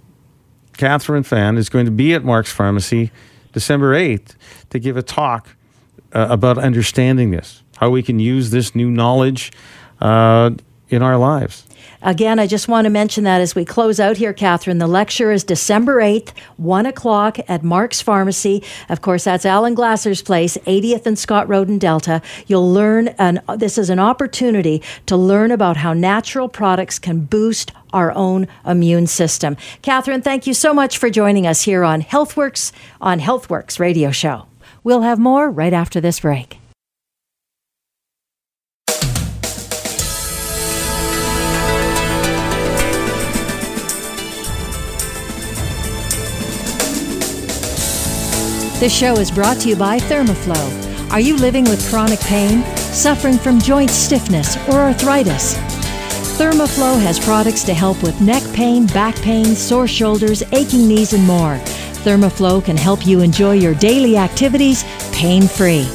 [0.78, 3.12] Catherine Fan is going to be at Mark's Pharmacy
[3.58, 4.36] December 8th
[4.70, 5.56] to give a talk
[6.14, 9.52] uh, about understanding this, how we can use this new knowledge
[10.00, 10.52] uh,
[10.90, 11.64] in our lives.
[12.02, 15.32] Again, I just want to mention that as we close out here, Catherine, the lecture
[15.32, 18.64] is December 8th, 1 o'clock at Mark's Pharmacy.
[18.88, 22.22] Of course, that's Alan Glasser's place, 80th and Scott Road in Delta.
[22.46, 27.72] You'll learn, and this is an opportunity to learn about how natural products can boost
[27.94, 29.58] our own immune system.
[29.82, 32.72] Catherine, thank you so much for joining us here on HealthWorks
[33.02, 34.46] on HealthWorks Radio Show.
[34.84, 36.60] We'll have more right after this break.
[48.80, 51.12] This show is brought to you by Thermoflow.
[51.12, 55.56] Are you living with chronic pain, suffering from joint stiffness, or arthritis?
[56.38, 61.26] Thermoflow has products to help with neck pain, back pain, sore shoulders, aching knees, and
[61.26, 61.56] more.
[62.06, 65.86] Thermoflow can help you enjoy your daily activities pain free.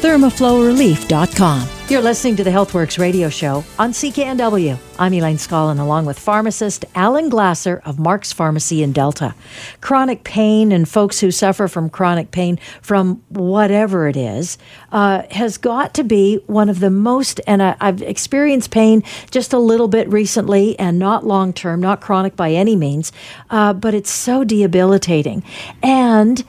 [0.00, 1.68] ThermoflowRelief.com.
[1.90, 4.78] You're listening to the HealthWorks radio show on CKNW.
[5.02, 9.34] I'm Elaine Scollin, along with pharmacist Alan Glasser of Mark's Pharmacy in Delta.
[9.80, 14.58] Chronic pain and folks who suffer from chronic pain from whatever it is
[14.92, 19.52] uh, has got to be one of the most, and I, I've experienced pain just
[19.52, 23.10] a little bit recently and not long term, not chronic by any means,
[23.50, 25.42] uh, but it's so debilitating.
[25.82, 26.44] And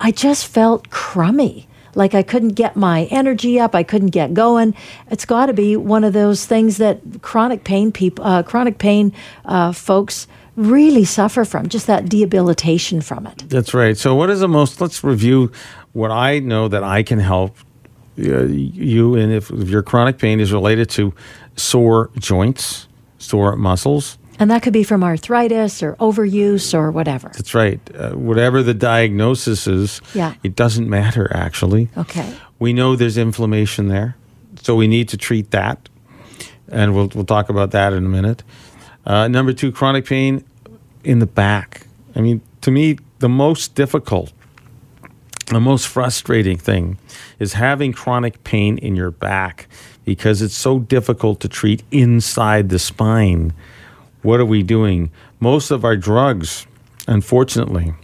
[0.00, 1.67] I just felt crummy
[1.98, 4.74] like I couldn't get my energy up, I couldn't get going.
[5.10, 9.12] It's got to be one of those things that chronic pain people, uh, chronic pain
[9.44, 13.44] uh, folks really suffer from, just that debilitation from it.
[13.48, 13.96] That's right.
[13.96, 14.80] So, what is the most?
[14.80, 15.50] Let's review
[15.92, 17.56] what I know that I can help
[18.18, 21.12] uh, you, and if, if your chronic pain is related to
[21.56, 22.86] sore joints,
[23.18, 27.28] sore muscles, And that could be from arthritis or overuse or whatever.
[27.34, 27.80] that's right.
[27.94, 30.34] Uh, whatever the diagnosis is, Yeah.
[30.42, 31.88] it doesn't matter actually.
[31.96, 32.32] Okay.
[32.58, 34.16] We know there's inflammation there,
[34.62, 35.88] so we need to treat that,
[36.70, 38.42] and we'll we'll talk about that in a minute.
[39.06, 40.44] Uh, number two, chronic pain
[41.04, 41.86] in the back.
[42.16, 44.32] I mean, to me, the most difficult,
[45.46, 46.98] the most frustrating thing
[47.38, 49.66] is having chronic pain in your back
[50.04, 53.52] because it's so difficult to treat inside the spine.
[54.28, 55.10] What are we doing?
[55.40, 56.66] Most of our drugs,
[57.06, 57.94] unfortunately,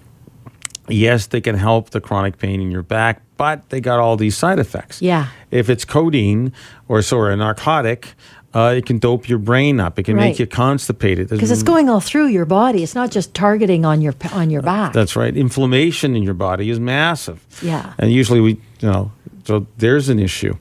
[0.89, 4.35] yes, they can help the chronic pain in your back, but they got all these
[4.35, 5.03] side effects.
[5.03, 5.29] Yeah.
[5.51, 6.55] If it's codeine
[6.89, 8.15] or sorry, a narcotic,
[8.55, 9.99] uh, it can dope your brain up.
[9.99, 10.29] It can Right.
[10.29, 11.29] make you constipated.
[11.29, 12.83] Because it's going all through your body.
[12.83, 14.95] It's not just targeting on your on your back.
[14.95, 15.37] That's right.
[15.37, 17.45] Inflammation in your body is massive.
[17.61, 17.93] Yeah.
[17.99, 19.13] And usually we, you know,
[19.45, 20.57] so there's an issue.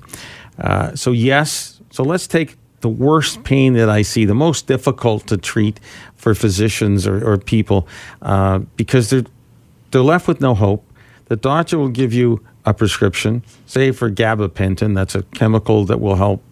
[0.59, 5.25] Uh, so, yes, so let's take the worst pain that I see, the most difficult
[5.27, 5.79] to treat
[6.17, 7.87] for physicians or, or people,
[8.21, 9.23] uh, because they're,
[9.91, 10.85] they're left with no hope.
[11.29, 16.15] The doctor will give you a prescription, say for gabapentin, that's a chemical that will
[16.15, 16.43] help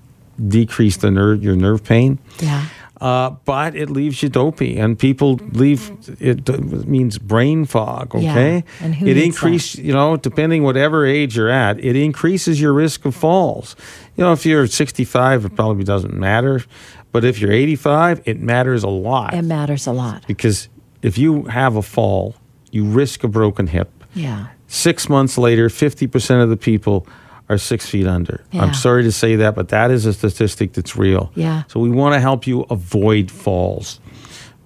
[0.48, 2.18] decrease the nerve, your nerve pain.
[2.40, 2.66] yeah.
[3.02, 5.92] Uh, but it leaves you dopey, and people leave.
[6.20, 6.48] It,
[6.88, 8.14] means brain fog.
[8.14, 9.80] Yeah, Okay, and who it increases.
[9.80, 13.76] You know, depending whatever age you're at, it increases your risk of falls.
[14.22, 16.64] You know, if you're 65, it probably doesn't matter,
[17.12, 20.28] but if you're 85, it matters a lot It matters a lot.
[20.28, 20.70] because
[21.02, 22.36] if you have a fall,
[22.70, 23.90] you risk a broken hip.
[24.14, 24.50] Yeah.
[24.68, 27.08] Six months later, 50% of the people
[27.50, 28.44] are six feet under.
[28.52, 28.62] Yeah.
[28.62, 31.32] I'm sorry to say that, but that is a statistic that's real.
[31.34, 31.64] Yeah.
[31.68, 34.00] So we want to help you avoid falls.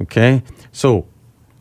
[0.02, 0.44] Okay?
[0.74, 1.08] So,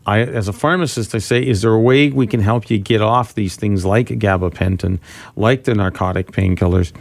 [0.04, 3.00] I, as a pharmacist, I say, is there a way we can help you get
[3.00, 4.98] off these things like gabapentin,
[5.36, 6.92] like the narcotic painkillers?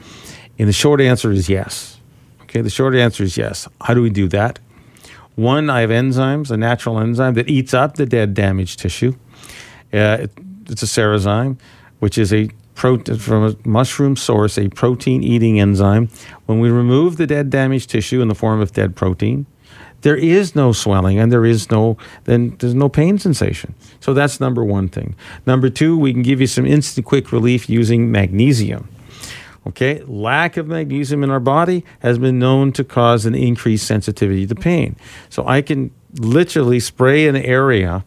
[0.59, 1.99] And the short answer is yes.
[2.43, 3.67] Okay, the short answer is yes.
[3.81, 4.59] How do we do that?
[5.35, 9.15] One, I have enzymes, a natural enzyme that eats up the dead, damaged tissue.
[9.91, 10.31] Uh, it,
[10.67, 11.57] it's a cerezyme,
[11.99, 16.09] which is a protein from a mushroom source, a protein-eating enzyme.
[16.45, 19.47] When we remove the dead, damaged tissue in the form of dead protein,
[20.01, 23.73] there is no swelling and there is no then there's no pain sensation.
[24.01, 25.15] So that's number one thing.
[25.45, 28.89] Number two, we can give you some instant quick relief using magnesium.
[29.65, 34.45] Okay, lack of magnesium in our body has been known to cause an increased sensitivity
[34.45, 34.97] to pain.
[35.29, 38.03] So I can literally spray an area.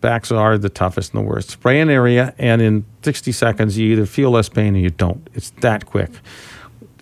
[0.00, 1.50] Backs are the toughest and the worst.
[1.50, 5.28] Spray an area, and in 60 seconds, you either feel less pain or you don't.
[5.34, 6.10] It's that quick.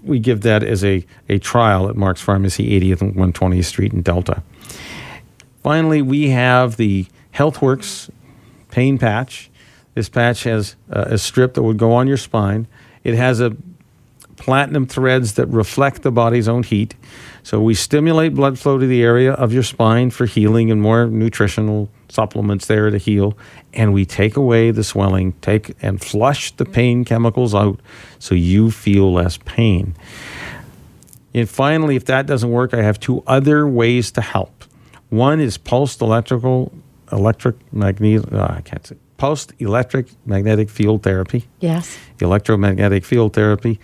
[0.03, 4.01] We give that as a, a trial at Mark's Pharmacy, 80th and 120th Street in
[4.01, 4.43] Delta.
[5.63, 8.11] Finally, we have the HealthWorks
[8.71, 9.51] pain patch.
[9.95, 12.67] This patch has uh, a strip that would go on your spine.
[13.03, 13.57] It has a
[14.37, 16.95] platinum threads that reflect the body's own heat.
[17.43, 21.07] So we stimulate blood flow to the area of your spine for healing and more
[21.07, 23.37] nutritional supplements there to heal.
[23.73, 27.81] And we take away the swelling, take and flush the pain chemicals out
[28.19, 29.95] so you feel less pain.
[31.35, 34.65] And finally, if that doesn't work, I have two other ways to help.
[35.11, 36.73] One is pulsed electrical,
[37.13, 41.97] electric magnetic, uh, I can't say, pulsed electric magnetic field therapy Yes.
[42.21, 43.79] electromagnetic field therapy.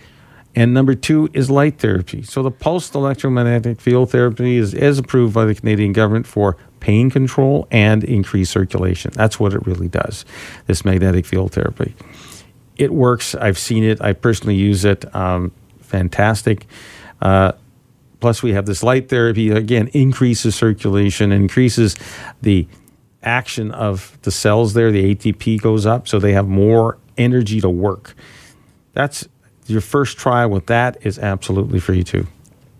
[0.55, 2.23] And number two is light therapy.
[2.23, 7.09] So the pulsed electromagnetic field therapy is, is approved by the Canadian government for pain
[7.09, 9.11] control and increased circulation.
[9.13, 10.25] That's what it really does,
[10.67, 11.95] this magnetic field therapy.
[12.75, 13.35] It works.
[13.35, 14.01] I've seen it.
[14.01, 15.13] I personally use it.
[15.15, 16.65] Um, fantastic.
[17.21, 17.53] Uh,
[18.19, 19.51] plus, we have this light therapy.
[19.51, 21.95] Again, increases circulation, increases
[22.41, 22.67] the
[23.23, 24.91] action of the cells there.
[24.91, 28.15] The ATP goes up, so they have more energy to work.
[28.93, 29.27] That's
[29.67, 32.27] your first trial with that is absolutely free too.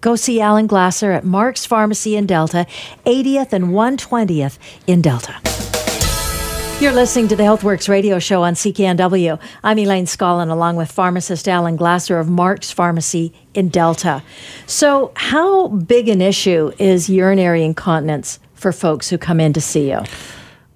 [0.02, 2.66] Go see Alan Glasser at Mark's Pharmacy in Delta,
[3.06, 5.36] 80th and 120th in Delta.
[6.82, 9.40] You're listening to the HealthWorks radio show on CKNW.
[9.64, 14.24] I'm Elaine Scollin, along with pharmacist Alan Glasser of Mark's Pharmacy in Delta.
[14.66, 19.92] So, how big an issue is urinary incontinence for folks who come in to see
[19.92, 20.00] you?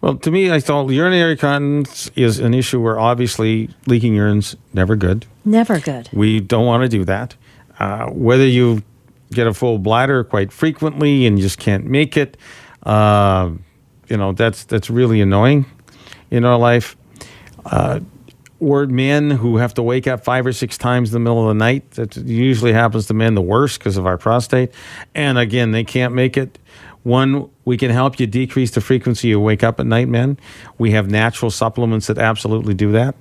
[0.06, 4.96] Well, to me, I thought urinary continence is an issue where obviously leaking urine's never
[4.96, 5.26] good.
[5.44, 6.10] Never good.
[6.14, 7.36] We don't want to do that.
[7.80, 8.84] Uh, whether you
[9.32, 12.38] get a full bladder quite frequently and you just can't make it,
[12.84, 13.50] uh,
[14.08, 15.66] you know, that's that's really annoying
[16.30, 16.96] in our life.
[17.66, 18.02] Uh,
[18.60, 21.48] or men who have to wake up five or six times in the middle of
[21.48, 21.90] the night.
[21.92, 24.72] That usually happens to men the worst because of our prostate.
[25.16, 26.60] And again, they can't make it.
[27.06, 30.40] One, we can help you decrease the frequency you wake up at night, men.
[30.80, 33.16] We have natural supplements that absolutely do that.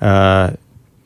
[0.00, 0.50] Uh,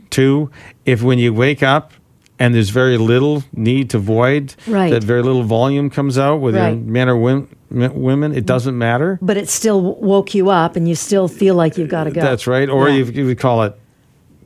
[0.09, 0.51] Two,
[0.87, 1.93] if when you wake up
[2.39, 4.91] and there's very little need to void, Right.
[4.91, 6.77] that very little volume comes out, whether Right.
[6.85, 9.19] men or wom- women, it doesn't matter.
[9.23, 12.21] But it still woke you up and you still feel like you've got to go.
[12.23, 12.69] That's right.
[12.69, 12.97] Or Yeah.
[12.97, 13.79] you, you would call it.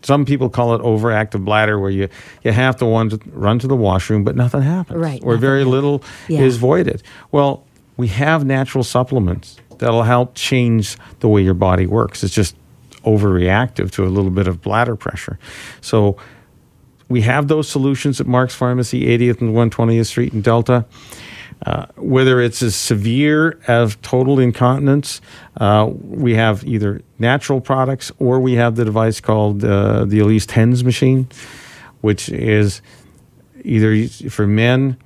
[0.05, 2.09] Some people call it overactive bladder, where you,
[2.43, 2.87] you have to
[3.33, 4.99] run to the washroom, but nothing happens.
[4.99, 6.41] Right, Or very little Yeah.
[6.43, 7.03] is voided.
[7.33, 7.65] Well,
[7.97, 12.23] we have natural supplements that'll help change the way your body works.
[12.23, 12.55] It's just
[13.05, 15.39] overreactive to a little bit of bladder pressure.
[15.81, 16.17] So
[17.09, 20.85] we have those solutions at Mark's Pharmacy, 80th and 120th Street in Delta.
[21.65, 25.21] Uh, whether it's as severe as total incontinence,
[25.57, 30.45] uh, we have either natural products or we have the device called uh, the Elise
[30.45, 31.27] TENS machine,
[32.03, 32.83] which is
[33.63, 34.99] either for men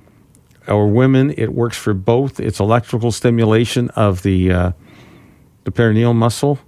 [0.67, 1.33] or women.
[1.37, 2.41] It works for both.
[2.41, 4.71] It's electrical stimulation of the uh,
[5.63, 6.59] the perineal muscle.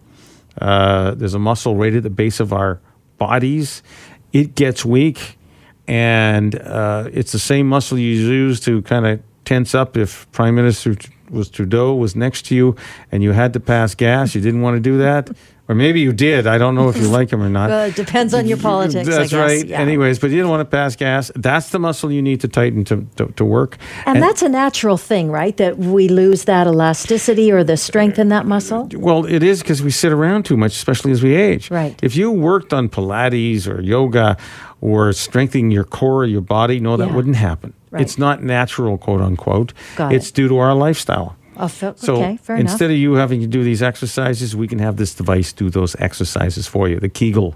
[0.59, 2.79] Uh, there's a muscle right at the base of our
[3.17, 3.83] bodies.
[4.31, 5.37] It gets weak,
[5.85, 10.95] and it's the same muscle you use to kind of tense up if Prime Minister
[11.29, 12.75] was Trudeau was next to you
[13.11, 14.33] and you had to pass gas.
[14.33, 15.29] You didn't want to do that.
[15.67, 16.47] Or maybe you did.
[16.47, 17.69] I don't know if you like him or not.
[17.69, 19.07] Well, it depends on your politics.
[19.07, 19.65] That's right.
[19.65, 19.79] Yeah.
[19.79, 21.31] Anyways, but you didn't want to pass gas.
[21.35, 23.77] That's the muscle you need to tighten to, to, to work.
[24.05, 25.55] And, that's a natural thing, right?
[25.57, 28.89] That we lose that elasticity or the strength in that muscle.
[28.93, 31.69] Well, it is because we sit around too much, especially as we age.
[31.71, 31.97] Right.
[32.01, 34.37] If you worked on Pilates or yoga
[34.81, 37.15] or strengthening your core your body, no, that Yeah.
[37.15, 37.73] wouldn't happen.
[37.91, 38.01] Right.
[38.01, 39.73] It's not natural, quote unquote.
[39.97, 40.35] Got it's it.
[40.35, 41.35] due to our lifestyle.
[41.57, 42.71] Oh, So okay, fair enough.
[42.71, 45.95] instead of you having to do these exercises, we can have this device do those
[45.99, 47.55] exercises for you, the Kegel,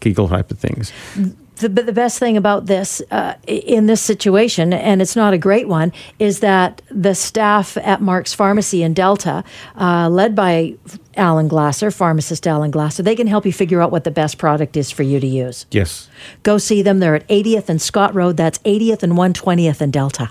[0.00, 0.92] Kegel type of things.
[1.14, 1.34] Mm.
[1.58, 5.38] The, but the best thing about this uh, in this situation, and it's not a
[5.38, 9.44] great one, is that the staff at Mark's Pharmacy in Delta,
[9.76, 10.76] uh, led by
[11.16, 14.76] Alan Glasser, pharmacist Alan Glasser, they can help you figure out what the best product
[14.76, 15.66] is for you to use.
[15.70, 16.08] Yes.
[16.42, 16.98] Go see them.
[16.98, 18.36] They're at 80th and Scott Road.
[18.36, 20.30] That's 80th and 120th in Delta.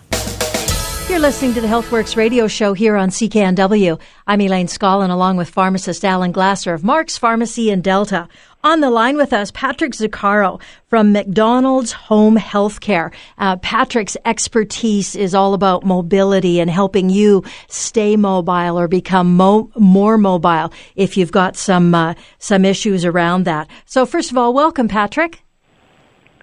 [1.09, 3.97] You're listening to the HealthWorks radio show here on CKNW.
[4.27, 8.27] I'm Elaine Scollin, along with pharmacist Alan Glasser of Mark's Pharmacy in Delta.
[8.67, 13.13] On the line with us, Patrick Zuccaro from McDonald's Home Healthcare.
[13.37, 19.71] Uh, Patrick's expertise is all about mobility and helping you stay mobile or become mo-
[19.77, 23.69] more mobile if you've got some uh, some issues around that.
[23.85, 25.41] So, first of all, welcome, Patrick.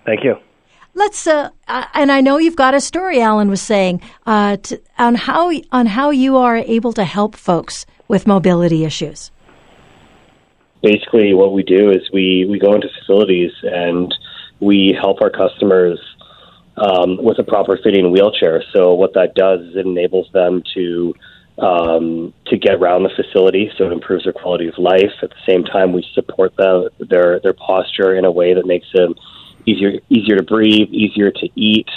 [0.06, 0.36] Thank you.
[0.94, 3.20] Let's uh, uh, and I know you've got a story.
[3.20, 7.84] Alan was saying uh, to, on how on how you are able to help folks
[8.08, 9.30] with mobility issues.
[10.84, 14.14] Basically, what we do is we, we go into facilities and
[14.60, 15.98] we help our customers
[16.76, 18.62] um, with a proper fitting wheelchair.
[18.72, 21.14] So what that does is it enables them to
[21.56, 25.12] um, to get around the facility, so it improves their quality of life.
[25.22, 28.88] At the same time, we support them, their their posture in a way that makes
[28.92, 29.14] them
[29.64, 31.88] easier easier to breathe, easier to eat,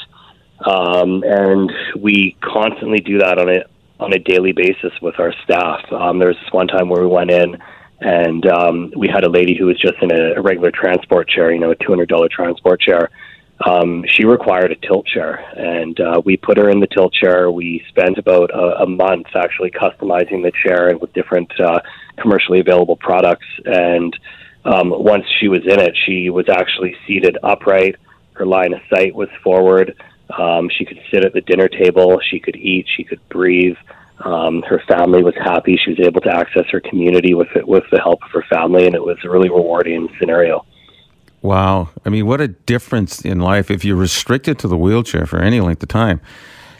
[0.64, 3.64] um, and we constantly do that on a
[4.00, 5.82] on a daily basis with our staff.
[5.92, 7.58] Um, there was this one time where we went in
[8.00, 11.52] and um, we had a lady who was just in a, a regular transport chair,
[11.52, 13.10] you know, a two hundred dollar transport chair.
[13.66, 17.50] Um, she required a tilt chair, and uh, we put her in the tilt chair.
[17.50, 21.80] We spent about a, a month actually customizing the chair and with different uh,
[22.18, 23.48] commercially available products.
[23.66, 24.16] And
[24.64, 27.96] um, once she was in it, she was actually seated upright.
[28.34, 29.96] Her line of sight was forward.
[30.38, 32.20] Um, she could sit at the dinner table.
[32.20, 32.86] She could eat.
[32.96, 33.78] She could breathe.
[34.20, 35.78] Um, her family was happy.
[35.78, 38.86] She was able to access her community with it, with the help of her family,
[38.86, 40.66] and it was a really rewarding scenario.
[41.42, 41.90] Wow.
[42.04, 45.62] I mean, what a difference in life if you're restricted to the wheelchair for any
[45.62, 46.20] length of time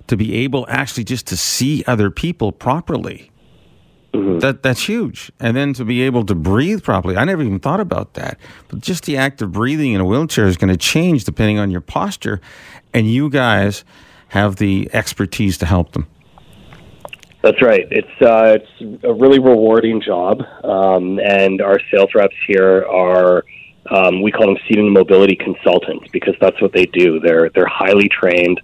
[0.08, 3.32] to be able actually just to see other people properly.
[4.14, 5.32] That that's huge.
[5.40, 7.18] And then to be able to breathe properly.
[7.18, 8.40] I never even thought about that.
[8.68, 11.70] But just the act of breathing in a wheelchair is going to change depending on
[11.70, 12.42] your posture
[12.94, 13.84] and you guys
[14.30, 16.08] have the expertise to help them.
[17.44, 17.86] That's right.
[17.92, 23.44] It's uh, it's a really rewarding job, um, and our sales reps here are
[23.92, 27.20] um, we call them seating mobility consultants because that's what they do.
[27.20, 28.60] They're they're highly trained.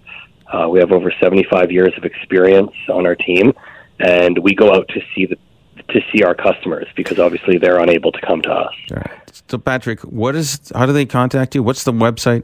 [0.52, 3.54] Uh, we have over 75 years of experience on our team,
[4.00, 5.36] and we go out to see the
[5.88, 8.74] to see our customers because obviously they're unable to come to us.
[8.90, 9.42] All right.
[9.48, 11.62] So Patrick, what is how do they contact you?
[11.62, 12.42] What's the website?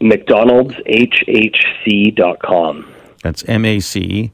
[0.00, 2.94] McDonald'shhc.com.
[3.22, 4.30] That's M A C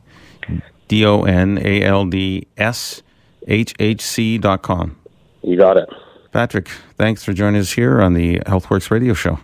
[0.91, 3.03] D O N A L D S
[3.47, 4.97] H H C dot com.
[5.43, 5.89] You got it.
[6.33, 9.39] Patrick, thanks for joining us here on the HealthWorks radio show.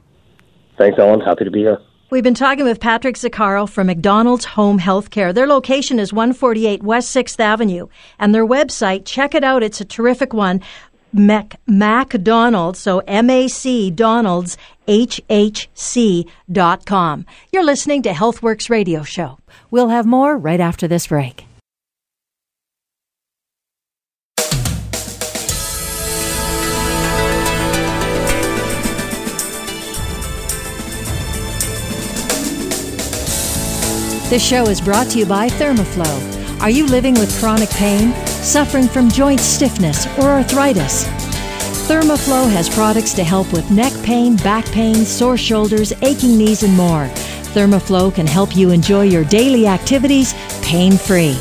[0.76, 1.20] Thanks, Ellen.
[1.20, 1.78] Happy to be here.
[2.10, 5.32] We've been talking with Patrick Zaccaro from McDonald's Home Healthcare.
[5.32, 7.88] Their location is 148 West 6th Avenue,
[8.18, 9.62] and their website, check it out.
[9.62, 10.60] It's a terrific one.
[11.12, 17.24] Mac, MacDonald's, so M-A-C Donald's, H-H-C dot com.
[17.52, 19.38] You're listening to HealthWorks Radio Show.
[19.76, 21.44] We'll have more right after this break.
[34.30, 36.62] This show is brought to you by Thermoflow.
[36.62, 41.04] Are you living with chronic pain, suffering from joint stiffness, or arthritis?
[41.86, 46.74] Thermoflow has products to help with neck pain, back pain, sore shoulders, aching knees, and
[46.74, 47.10] more.
[47.56, 51.32] Thermoflow can help you enjoy your daily activities pain free.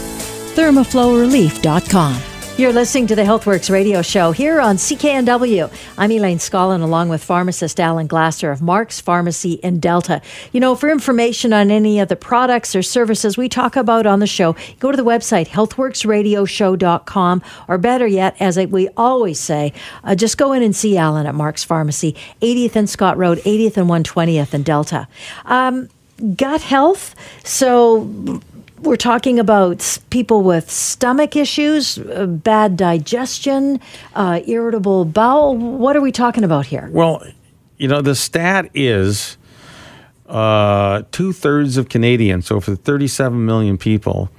[0.56, 2.22] ThermoflowRelief.com.
[2.58, 5.70] You're listening to the HealthWorks radio show here on CKNW.
[5.98, 10.22] I'm Elaine Scollin along with pharmacist Alan Glasser of Mark's Pharmacy in Delta.
[10.54, 14.20] You know, for information on any of the products or services we talk about on
[14.20, 19.74] the show, go to the website healthworksradioshow.com or better yet, as we always say,
[20.06, 23.76] uh, just go in and see Alan at Mark's Pharmacy, 80th and Scott Road, 80th
[23.76, 25.10] and 120th in Delta.
[25.44, 25.90] Um,
[26.36, 27.16] gut health.
[27.44, 28.42] So
[28.82, 33.80] we're talking about people with stomach issues, uh, bad digestion,
[34.14, 35.58] uh, irritable bowel.
[35.58, 36.90] What are we talking about here?
[36.92, 37.24] Well,
[37.78, 39.38] you know, the stat is
[40.28, 44.30] uh, two thirds of Canadians, so for 37 million people,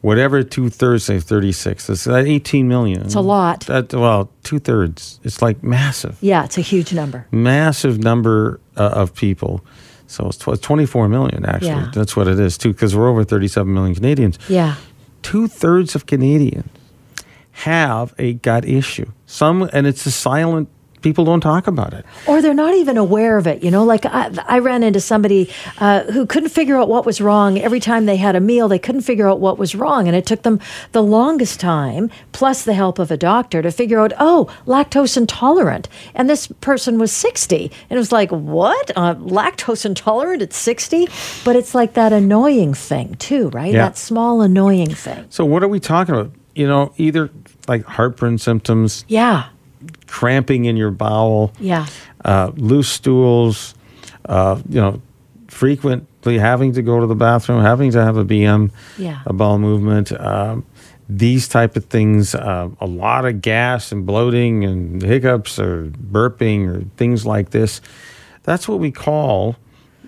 [0.00, 3.02] whatever two thirds, say 36, it's 18 million.
[3.02, 3.60] It's a lot.
[3.66, 5.18] That, well, two thirds.
[5.24, 6.16] It's like massive.
[6.20, 7.26] Yeah, it's a huge number.
[7.32, 9.64] Massive number uh, of people
[10.08, 11.68] so it's 24 million, actually.
[11.68, 11.90] Yeah.
[11.94, 14.38] That's what it is, too, because we're over 37 million Canadians.
[14.48, 14.76] Yeah.
[15.22, 16.68] Two thirds of Canadians
[17.52, 19.10] have a gut issue.
[19.26, 20.68] Some, and it's a silent
[21.02, 22.04] people don't talk about it.
[22.26, 25.50] Or they're not even aware of it you know like i, I ran into somebody
[25.78, 27.58] uh, who couldn't figure out what was wrong.
[27.58, 30.26] Every time they had a meal they couldn't figure out what was wrong and it
[30.26, 30.60] took them
[30.92, 35.88] the longest time plus the help of a doctor to figure out oh lactose intolerant.
[36.14, 38.90] And this person was 60 and it was like what?
[38.96, 41.08] Uh, lactose intolerant at 60
[41.44, 43.72] but it's like that annoying thing too right?
[43.72, 43.84] Yeah.
[43.84, 45.26] that small annoying thing.
[45.30, 46.32] So what are we talking about?
[46.54, 47.30] You know either
[47.68, 49.48] like heartburn symptoms yeah
[50.08, 51.86] cramping in your bowel, yeah,
[52.24, 53.74] uh, loose stools,
[54.24, 55.00] uh, you know,
[55.46, 59.22] frequently having to go to the bathroom, having to have a BM, yeah.
[59.26, 60.12] a bowel movement.
[60.12, 60.66] Um,
[61.08, 66.68] these type of things, uh, a lot of gas and bloating and hiccups or burping
[66.68, 67.80] or things like this.
[68.42, 69.56] That's what we call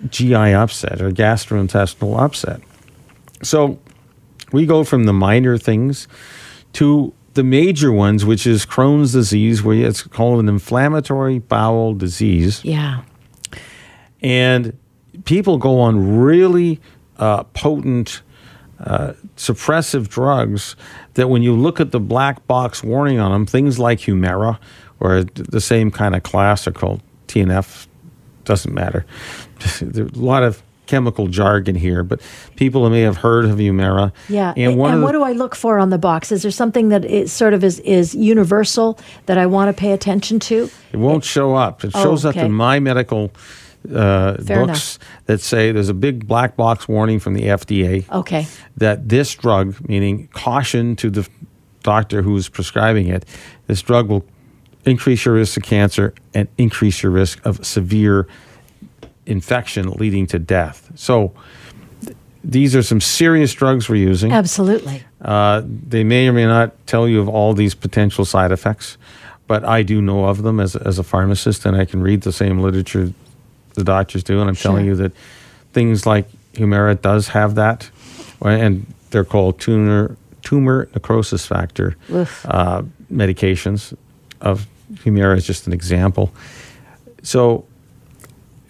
[0.08, 2.60] GI upset or gastrointestinal upset.
[3.42, 3.78] So
[4.52, 6.06] we go from the minor things
[6.74, 12.64] to the major ones, which is Crohn's disease, where it's called an inflammatory bowel disease.
[12.64, 13.02] Yeah.
[14.20, 14.76] And
[15.24, 16.80] people go on really
[17.18, 18.22] uh, potent
[18.80, 20.74] uh, suppressive drugs
[21.14, 24.58] that when you look at the black box warning on them, things like Humira
[25.00, 27.86] or the same kind of class are called TNF,
[28.44, 29.04] doesn't matter.
[29.80, 32.20] There's a lot of chemical jargon here, but
[32.56, 34.12] people may have heard of Humira.
[34.28, 34.50] Yeah.
[34.50, 36.32] And, and, and what the, do I look for on the box?
[36.32, 39.92] Is there something that is sort of is, is universal that I want to pay
[39.92, 40.68] attention to?
[40.92, 41.84] It won't it, show up.
[41.84, 42.40] It shows oh, okay.
[42.40, 43.30] up in my medical
[43.94, 44.98] uh, books enough.
[45.26, 48.10] that say there's a big black box warning from the FDA.
[48.10, 48.46] Okay.
[48.76, 51.28] That this drug, meaning caution to the
[51.82, 53.24] doctor who's prescribing it,
[53.68, 54.24] this drug will
[54.84, 58.26] increase your risk of cancer and increase your risk of severe
[59.30, 60.90] infection leading to death.
[60.94, 61.32] So
[62.42, 64.32] these are some serious drugs we're using.
[64.32, 65.02] Absolutely.
[65.20, 68.96] Uh, they may or may not tell you of all these potential side effects,
[69.46, 72.32] but I do know of them as, as a pharmacist, and I can read the
[72.32, 73.12] same literature
[73.74, 74.72] the doctors do, and I'm sure.
[74.72, 75.12] telling you that
[75.72, 77.88] things like Humira does have that,
[78.40, 81.96] and they're called tumor tumor necrosis factor
[82.46, 83.94] uh, medications.
[84.40, 84.66] Of
[85.04, 86.32] Humira is just an example.
[87.22, 87.66] So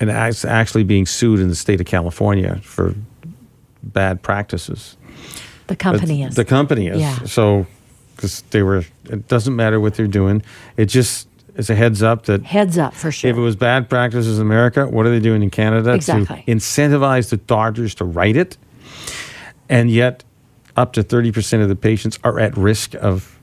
[0.01, 2.95] and actually being sued in the state of California for
[3.83, 4.97] bad practices.
[5.67, 6.35] The company is.
[6.35, 7.01] The company is.
[7.01, 7.25] Yeah.
[7.25, 7.67] So,
[8.17, 10.43] because they were, it doesn't matter what they're doing.
[10.77, 12.43] It just is a heads up that.
[12.43, 13.31] Heads up, for sure.
[13.31, 16.43] If it was bad practices in America, what are they doing in Canada exactly.
[16.47, 18.57] to incentivize the doctors to write it?
[19.69, 20.25] And yet,
[20.77, 23.39] up to 30% of the patients are at risk of,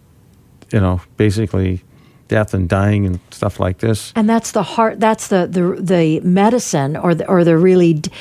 [0.72, 1.84] you know, basically
[2.28, 4.14] death and dying and stuff like this.
[4.16, 5.00] And that's the heart.
[5.00, 8.12] That's the the, the medicine or the, or the really d-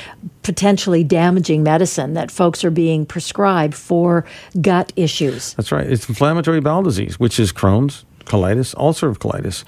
[0.43, 4.25] potentially damaging medicine that folks are being prescribed for
[4.61, 5.53] gut issues.
[5.55, 5.85] That's right.
[5.85, 9.63] It's inflammatory bowel disease, which is Crohn's, colitis, ulcerative colitis.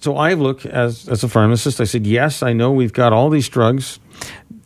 [0.00, 1.80] So I look as as a pharmacist.
[1.80, 3.98] I said, yes, I know we've got all these drugs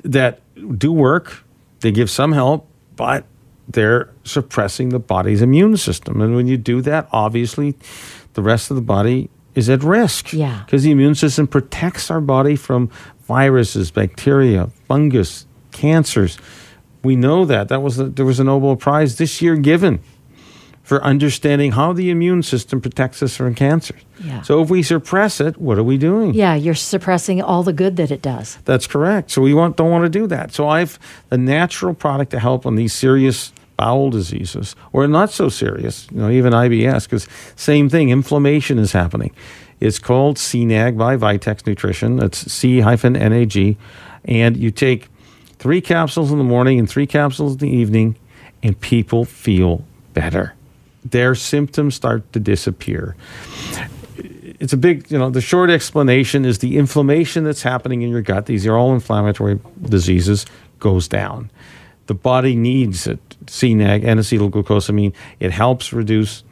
[0.05, 0.41] that
[0.79, 1.45] do work.
[1.81, 3.25] They give some help, but
[3.69, 6.21] they're suppressing the body's immune system.
[6.21, 7.75] And when you do that, obviously,
[8.35, 10.33] the rest of the body is at risk.
[10.33, 10.63] Yeah.
[10.65, 12.91] Because the immune system protects our body from
[13.27, 16.39] viruses, bacteria, fungus, cancers.
[17.03, 17.69] We know that.
[17.69, 20.01] That was a, there was a Nobel Prize this year given
[20.83, 23.95] for understanding how the immune system protects us from cancer.
[24.23, 24.43] Yeah.
[24.43, 26.35] So if we suppress it, what are we doing?
[26.35, 28.59] Yeah, you're suppressing all the good that it does.
[28.65, 29.31] That's correct.
[29.31, 30.53] So we want, don't want to do that.
[30.53, 30.99] So I've
[31.31, 36.19] a natural product to help on these serious bowel diseases, or not so serious, you
[36.19, 39.35] know, even IBS, because same thing, inflammation is happening.
[39.81, 42.17] It's called CNAG by Vitex Nutrition.
[42.17, 43.77] That's C hyphen NAG,
[44.25, 45.09] and you take
[45.59, 48.17] three capsules in the morning and three capsules in the evening,
[48.63, 50.55] and people feel better.
[51.05, 53.17] Their symptoms start to disappear
[54.63, 58.23] it's a big, you know, the short explanation is the inflammation that's happening in your
[58.23, 60.47] gut, these are all inflammatory diseases,
[60.79, 61.51] goes down.
[62.07, 65.15] The body needs it, CNAG, N-acetylglucosamine.
[65.41, 66.45] It helps reduce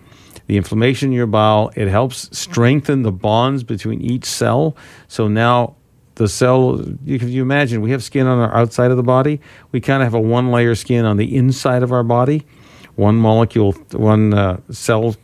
[0.46, 1.72] the inflammation in your bowel.
[1.76, 4.76] It helps strengthen the bonds between each cell.
[5.09, 5.76] So now
[6.16, 9.40] the cell, can you imagine, we have skin on our outside of the body.
[9.72, 12.46] We kind of have a one layer skin on the inside of our body,
[12.96, 15.16] one molecule, one uh, cell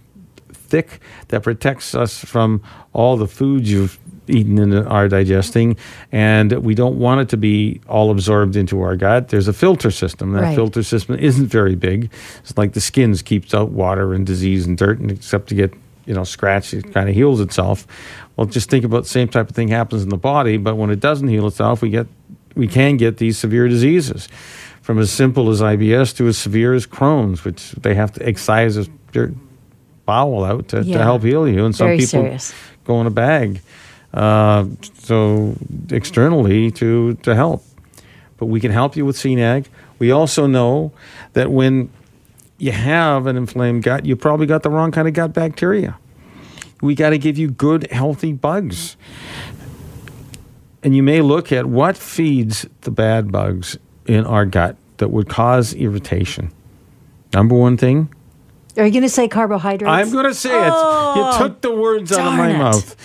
[0.53, 2.62] thick that protects us from
[2.93, 3.99] all the foods you've
[4.29, 5.77] eaten and are digesting.
[6.12, 9.29] And we don't want it to be all absorbed into our gut.
[9.29, 10.33] There's a filter system.
[10.33, 10.55] That Right.
[10.55, 12.11] filter system isn't very big.
[12.41, 15.72] It's like the skin keeps out water and disease and dirt, and except to get
[16.07, 17.87] you know scratched, it kind of heals itself.
[18.37, 20.91] Well, just think about the same type of thing happens in the body, but when
[20.91, 22.07] it doesn't heal itself, we get
[22.55, 24.29] we can get these severe diseases.
[24.83, 28.89] From as simple as IBS to as severe as Crohn's, which they have to excise
[29.12, 29.33] their
[30.07, 30.99] bowel out to, Yeah.
[30.99, 31.64] to help heal you.
[31.64, 32.55] And some Very people serious.
[32.85, 33.61] go in a bag,
[34.17, 34.64] uh,
[34.95, 35.55] so
[35.91, 37.62] externally to to help.
[38.39, 39.67] But we can help you with CNAG.
[39.99, 40.93] We also know
[41.35, 41.91] that when
[42.59, 45.97] you have an inflamed gut, you probably got the wrong kind of gut bacteria.
[46.83, 48.97] We got to give you good, healthy bugs.
[50.83, 55.29] And you may look at what feeds the bad bugs in our gut that would
[55.29, 56.53] cause irritation.
[57.33, 58.09] Number one thing,
[58.77, 59.91] Are you going to say carbohydrates?
[59.91, 60.73] I'm going to say it.
[61.17, 62.59] You took the words out of my it.
[62.59, 62.97] mouth.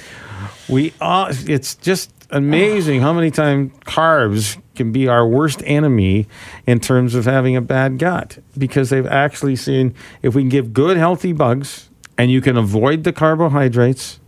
[0.71, 6.27] We are, it's just amazing how many times carbs can be our worst enemy
[6.65, 10.73] in terms of having a bad gut because they've actually seen if we can give
[10.73, 14.19] good healthy bugs and you can avoid the carbohydrates,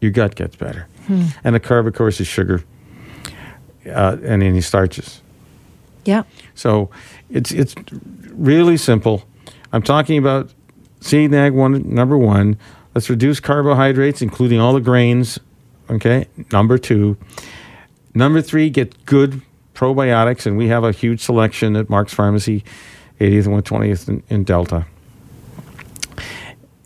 [0.00, 0.86] your gut gets better.
[1.06, 1.26] Hmm.
[1.42, 2.62] And the carb, of course, is sugar
[3.86, 5.22] uh, and any starches.
[6.04, 6.22] Yeah.
[6.54, 6.90] So
[7.30, 7.74] it's it's
[8.32, 9.24] really simple.
[9.72, 10.52] I'm talking about
[11.00, 12.58] CNAG one number one.
[12.94, 15.38] Let's reduce carbohydrates, including all the grains.
[15.90, 16.26] Okay.
[16.52, 17.16] Number two.
[18.14, 19.42] Number three, get good
[19.74, 22.64] probiotics, and we have a huge selection at Mark's Pharmacy,
[23.20, 24.86] 80th and 120th in, in Delta.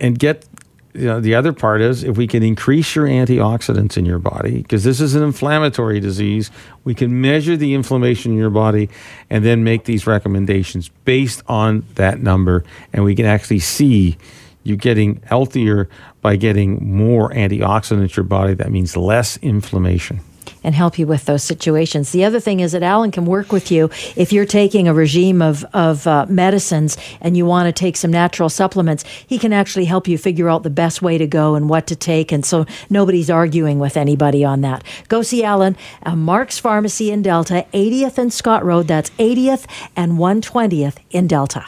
[0.01, 0.47] And get
[0.95, 4.63] you know, the other part is if we can increase your antioxidants in your body,
[4.63, 6.53] because this is an inflammatory disease,
[6.85, 8.89] we can measure the inflammation in your body
[9.29, 12.63] and then make these recommendations based on that number.
[12.93, 14.17] And we can actually see
[14.65, 15.89] you getting healthier
[16.21, 18.55] by getting more antioxidants in your body.
[18.55, 20.21] That means less inflammation.
[20.63, 22.11] and help you with those situations.
[22.11, 25.43] The other thing is that Alan can work with you if you're taking a regime
[25.43, 29.05] of, of uh, medicines and you want to take some natural supplements.
[29.27, 31.97] He can actually help you figure out the best way to go and what to
[31.97, 32.33] take.
[32.33, 34.85] And so nobody's arguing with anybody on that.
[35.09, 38.89] Go see Alan at Mark's Pharmacy in Delta, 80th and Scott Road.
[38.89, 41.67] That's 80th and 120th in Delta.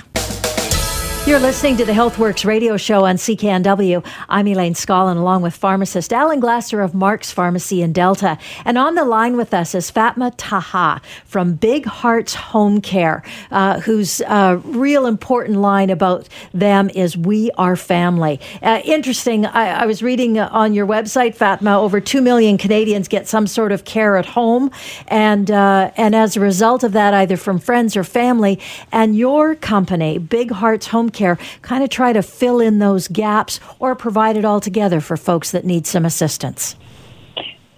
[1.26, 4.06] You're listening to the HealthWorks radio show on CKNW.
[4.28, 8.38] I'm Elaine Scollin, along with pharmacist Alan Glasser of Mark's Pharmacy in Delta.
[8.64, 13.80] And on the line with us is Fatma Taha from Big Hearts Home Care, uh,
[13.80, 19.46] whose uh, real important line about them is "We are family." Uh, interesting.
[19.46, 23.72] I, I was reading on your website, Fatma, over two million Canadians get some sort
[23.72, 24.70] of care at home,
[25.08, 28.60] and uh, and as a result of that, either from friends or family.
[28.92, 31.15] And your company, Big Hearts Home Care,
[31.62, 35.50] kind of try to fill in those gaps or provide it all together for folks
[35.50, 36.76] that need some assistance.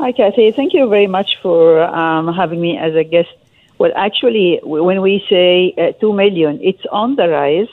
[0.00, 0.52] Hi, Kathy.
[0.52, 3.28] Thank you very much for um, having me as a guest.
[3.78, 7.68] Well, actually, when we say uh, 2 million, it's on the rise.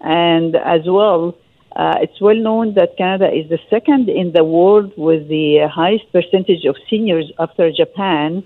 [0.00, 1.36] And as well,
[1.74, 6.10] uh, it's well known that Canada is the second in the world with the highest
[6.12, 8.44] percentage of seniors after Japan.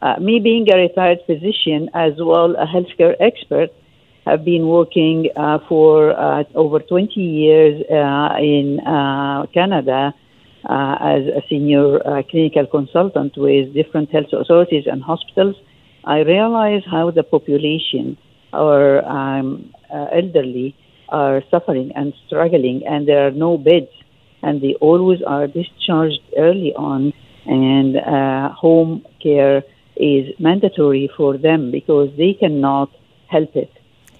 [0.00, 3.70] Uh, me being a retired physician as well a healthcare expert,
[4.28, 10.12] have been working uh, for uh, over 20 years uh, in uh, Canada
[10.68, 11.98] uh, as a senior
[12.30, 15.56] clinical consultant with different health authorities and hospitals.
[16.04, 18.18] I realize how the population,
[18.52, 20.76] our um, elderly
[21.08, 23.92] are suffering and struggling, and there are no beds,
[24.42, 27.14] and they always are discharged early on,
[27.46, 27.96] and
[28.54, 29.62] home care
[29.96, 32.90] is mandatory for them because they cannot
[33.28, 33.72] help it.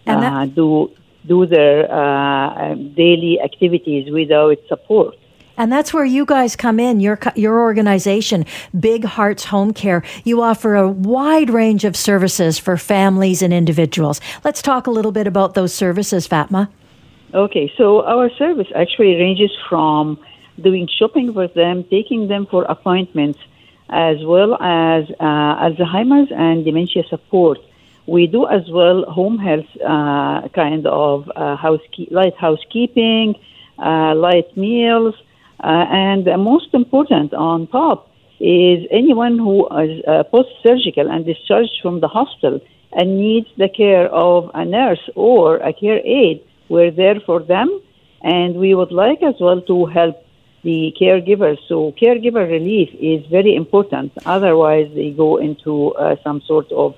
[0.08, 0.90] And that- uh, do
[1.26, 5.14] do their uh, um, daily activities without support.
[5.58, 8.46] And that's where you guys come in, your your organization,
[8.78, 10.04] Big Hearts Home Care.
[10.24, 14.20] You offer a wide range of services for families and individuals.
[14.44, 16.70] Let's talk a little bit about those services, Fatma.
[17.34, 20.16] Okay, so our service actually ranges from
[20.62, 23.40] doing shopping with them, taking them for appointments,
[23.90, 27.58] as well as uh, Alzheimer's and dementia support.
[28.08, 33.34] We do as well home health uh, kind of uh, housekeep- light housekeeping,
[33.78, 35.14] uh, light meals,
[35.62, 38.08] uh, and most important on top
[38.40, 42.60] is anyone who is uh, post-surgical and discharged from the hospital
[42.92, 46.40] and needs the care of a nurse or a care aide.
[46.70, 47.68] We're there for them,
[48.22, 50.16] and we would like as well to help
[50.62, 51.58] the caregivers.
[51.68, 54.12] So caregiver relief is very important.
[54.24, 56.94] Otherwise, they go into uh, some sort of